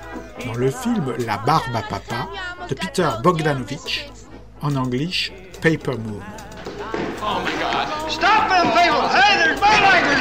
dans 0.46 0.54
le 0.54 0.70
film 0.70 1.14
La 1.26 1.38
barbe 1.38 1.74
à 1.74 1.82
papa 1.82 2.28
de 2.68 2.74
Peter 2.74 3.08
Bogdanovich, 3.22 4.10
en 4.62 4.76
anglais 4.76 5.10
Paper 5.60 5.96
Moon. 5.96 6.22
Oh 7.20 7.42
my 7.44 7.50
god. 7.58 8.08
Stop 8.08 8.48
them 8.48 8.66
people! 8.68 9.08
Hey, 9.08 9.38
there's 9.42 9.58
bootleggers 9.58 10.18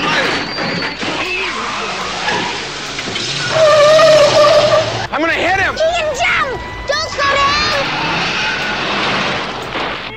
I'm 5.14 5.22
gonna 5.22 5.34
hit 5.34 5.60
him! 5.60 5.76
He 5.76 6.02
jump! 6.18 6.60
Don't 6.88 7.10
slow 7.10 7.34
down! 7.36 7.80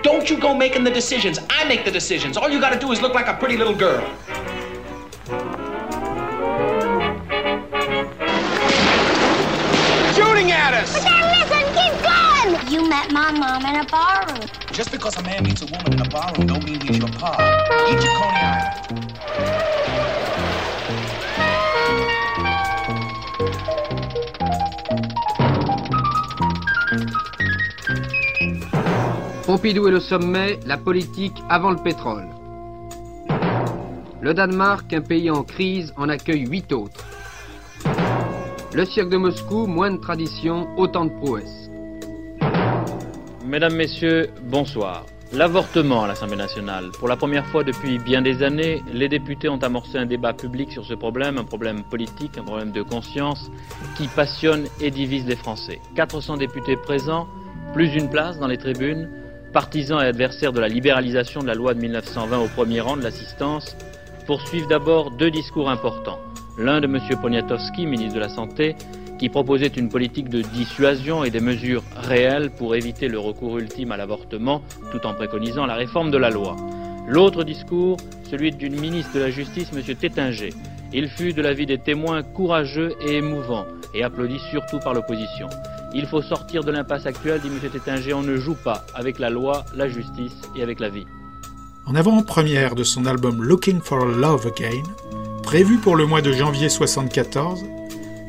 Don't 0.03 0.31
you 0.31 0.39
go 0.39 0.55
making 0.55 0.85
the 0.85 0.91
decisions. 0.91 1.39
I 1.51 1.65
make 1.65 1.85
the 1.85 1.91
decisions. 1.91 2.39
All 2.39 2.49
you 2.49 2.59
gotta 2.59 2.79
do 2.79 2.91
is 2.91 3.03
look 3.03 3.13
like 3.15 3.29
a 3.29 3.35
pretty 3.35 3.59
little 3.59 3.75
girl. 3.75 4.01
Shooting 10.15 10.51
at 10.51 10.73
us! 10.75 10.95
But 10.95 11.03
then 11.03 11.23
listen, 11.39 11.63
keep 11.77 11.93
going! 12.03 12.73
You 12.73 12.89
met 12.89 13.13
my 13.13 13.31
mom 13.33 13.67
in 13.67 13.77
a 13.77 13.85
barroom. 13.85 14.60
Just 14.73 14.93
because 14.93 15.17
a 15.17 15.23
man 15.23 15.43
meets 15.43 15.63
a 15.63 15.67
woman 15.67 15.93
in 15.93 16.01
a 16.01 16.09
barroom 16.09 16.47
don't 16.47 16.65
mean 16.65 16.81
he's 16.81 16.99
your 16.99 17.09
pa. 17.09 17.37
Eat 17.89 18.03
your 18.03 18.15
Coney 18.19 18.41
Island. 18.41 18.91
Pompidou 29.45 29.89
et 29.89 29.91
le 29.91 29.99
sommet, 29.99 30.61
la 30.65 30.77
politique 30.77 31.43
avant 31.49 31.73
le 31.73 31.83
pétrole. 31.83 32.29
Le 34.21 34.33
Danemark, 34.33 34.93
un 34.93 35.01
pays 35.01 35.29
en 35.31 35.43
crise, 35.43 35.93
en 35.97 36.09
accueille 36.09 36.47
huit 36.47 36.73
autres. 36.73 37.05
Le 38.73 38.85
cirque 38.85 39.09
de 39.09 39.17
Moscou, 39.17 39.67
moins 39.67 39.91
de 39.91 39.97
tradition, 39.97 40.69
autant 40.77 41.07
de 41.07 41.11
prouesses. 41.11 41.60
Mesdames, 43.51 43.75
Messieurs, 43.75 44.31
bonsoir. 44.45 45.07
L'avortement 45.33 46.05
à 46.05 46.07
l'Assemblée 46.07 46.37
nationale. 46.37 46.93
Pour 46.97 47.09
la 47.09 47.17
première 47.17 47.45
fois 47.47 47.65
depuis 47.65 47.99
bien 47.99 48.23
des 48.23 48.45
années, 48.45 48.81
les 48.93 49.09
députés 49.09 49.49
ont 49.49 49.57
amorcé 49.57 49.99
un 49.99 50.07
débat 50.07 50.33
public 50.33 50.71
sur 50.71 50.85
ce 50.85 50.95
problème, 50.95 51.37
un 51.37 51.43
problème 51.43 51.83
politique, 51.83 52.39
un 52.39 52.45
problème 52.45 52.71
de 52.71 52.83
conscience 52.83 53.51
qui 53.97 54.07
passionne 54.07 54.67
et 54.81 54.93
divise 54.93 55.27
les 55.27 55.35
Français. 55.35 55.81
400 55.97 56.37
députés 56.37 56.77
présents, 56.77 57.27
plus 57.75 57.93
une 57.93 58.09
place 58.09 58.39
dans 58.39 58.47
les 58.47 58.57
tribunes, 58.57 59.11
partisans 59.53 60.01
et 60.01 60.07
adversaires 60.07 60.53
de 60.53 60.61
la 60.61 60.69
libéralisation 60.69 61.41
de 61.41 61.49
la 61.49 61.55
loi 61.55 61.75
de 61.75 61.81
1920 61.81 62.39
au 62.39 62.47
premier 62.47 62.81
rang 62.81 62.97
de 62.97 63.03
l'assistance, 63.03 63.77
poursuivent 64.29 64.69
d'abord 64.69 65.11
deux 65.11 65.33
discours 65.33 65.71
importants. 65.71 66.21
L'un 66.57 66.81
de 66.81 66.87
M. 66.87 67.01
Poniatowski, 67.21 67.85
ministre 67.85 68.15
de 68.15 68.21
la 68.21 68.29
Santé, 68.29 68.77
qui 69.21 69.29
proposait 69.29 69.67
une 69.67 69.91
politique 69.91 70.31
de 70.31 70.41
dissuasion 70.41 71.25
et 71.25 71.31
des 71.31 71.41
mesures 71.41 71.83
réelles 71.95 72.51
pour 72.51 72.75
éviter 72.75 73.07
le 73.07 73.19
recours 73.19 73.59
ultime 73.59 73.93
à 73.93 73.99
l'avortement, 73.99 74.63
tout 74.93 75.07
en 75.07 75.13
préconisant 75.13 75.67
la 75.67 75.75
réforme 75.75 76.11
de 76.11 76.17
la 76.17 76.31
loi. 76.31 76.57
L'autre 77.07 77.45
discours, 77.45 77.99
celui 78.31 78.51
d'une 78.51 78.81
ministre 78.81 79.13
de 79.15 79.21
la 79.21 79.31
Justice, 79.31 79.73
M. 79.77 79.95
Tétinger. 79.95 80.55
Il 80.95 81.07
fut 81.07 81.35
de 81.35 81.43
l'avis 81.43 81.67
des 81.67 81.77
témoins 81.77 82.23
courageux 82.23 82.95
et 83.07 83.17
émouvant, 83.17 83.67
et 83.93 84.03
applaudi 84.03 84.39
surtout 84.51 84.79
par 84.79 84.95
l'opposition. 84.95 85.51
Il 85.93 86.07
faut 86.07 86.23
sortir 86.23 86.65
de 86.65 86.71
l'impasse 86.71 87.05
actuelle, 87.05 87.43
dit 87.43 87.49
M. 87.49 87.71
Tétinger, 87.71 88.15
on 88.15 88.23
ne 88.23 88.37
joue 88.37 88.57
pas 88.65 88.87
avec 88.95 89.19
la 89.19 89.29
loi, 89.29 89.67
la 89.77 89.87
justice 89.87 90.41
et 90.57 90.63
avec 90.63 90.81
la 90.81 90.89
vie. 90.89 91.05
En 91.85 91.95
avant-première 91.95 92.75
de 92.75 92.85
son 92.85 93.05
album 93.05 93.43
Looking 93.43 93.83
for 93.83 94.07
Love 94.07 94.47
Again, 94.47 94.83
prévu 95.43 95.77
pour 95.77 95.97
le 95.97 96.07
mois 96.07 96.23
de 96.23 96.33
janvier 96.33 96.69
1974, 96.69 97.80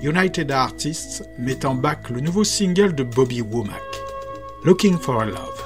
United 0.03 0.49
Artists 0.49 1.23
met 1.37 1.63
en 1.63 1.75
bac 1.75 2.09
le 2.09 2.21
nouveau 2.21 2.43
single 2.43 2.95
de 2.95 3.03
Bobby 3.03 3.41
Womack, 3.41 4.01
Looking 4.63 4.97
for 4.97 5.21
a 5.21 5.25
Love. 5.25 5.63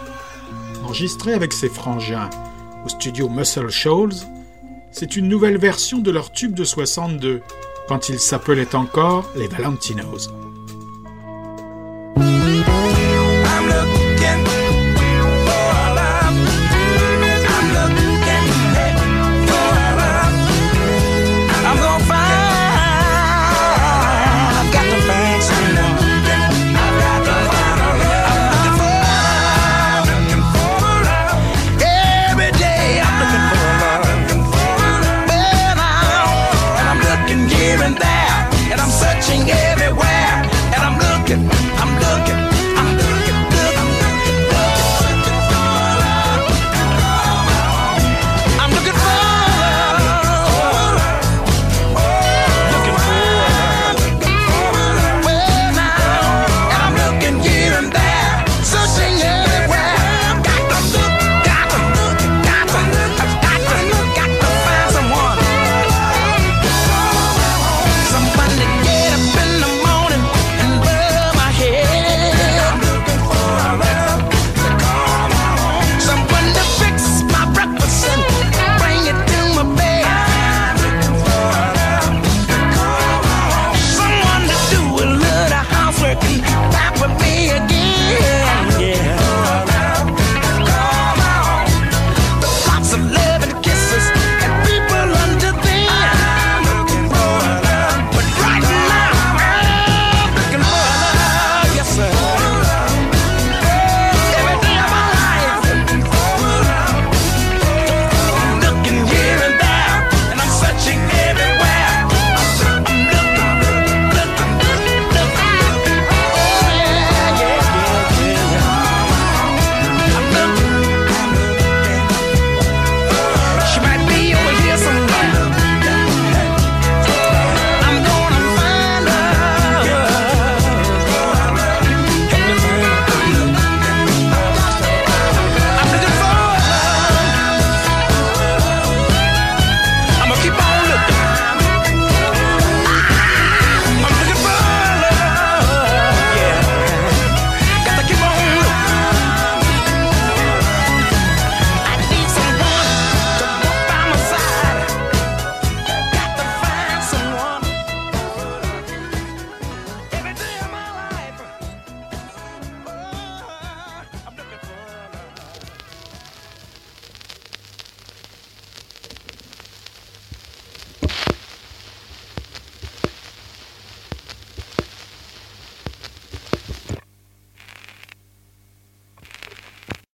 Enregistré 0.83 1.33
avec 1.33 1.53
ses 1.53 1.69
frangins 1.69 2.29
au 2.86 2.89
studio 2.89 3.29
Muscle 3.29 3.69
Shoals, 3.69 4.15
c'est 4.91 5.15
une 5.15 5.29
nouvelle 5.29 5.57
version 5.57 5.99
de 5.99 6.11
leur 6.11 6.33
tube 6.33 6.53
de 6.53 6.65
62, 6.65 7.41
quand 7.88 8.09
ils 8.09 8.19
s'appelaient 8.19 8.75
encore 8.75 9.31
les 9.38 9.47
Valentinos. 9.47 10.29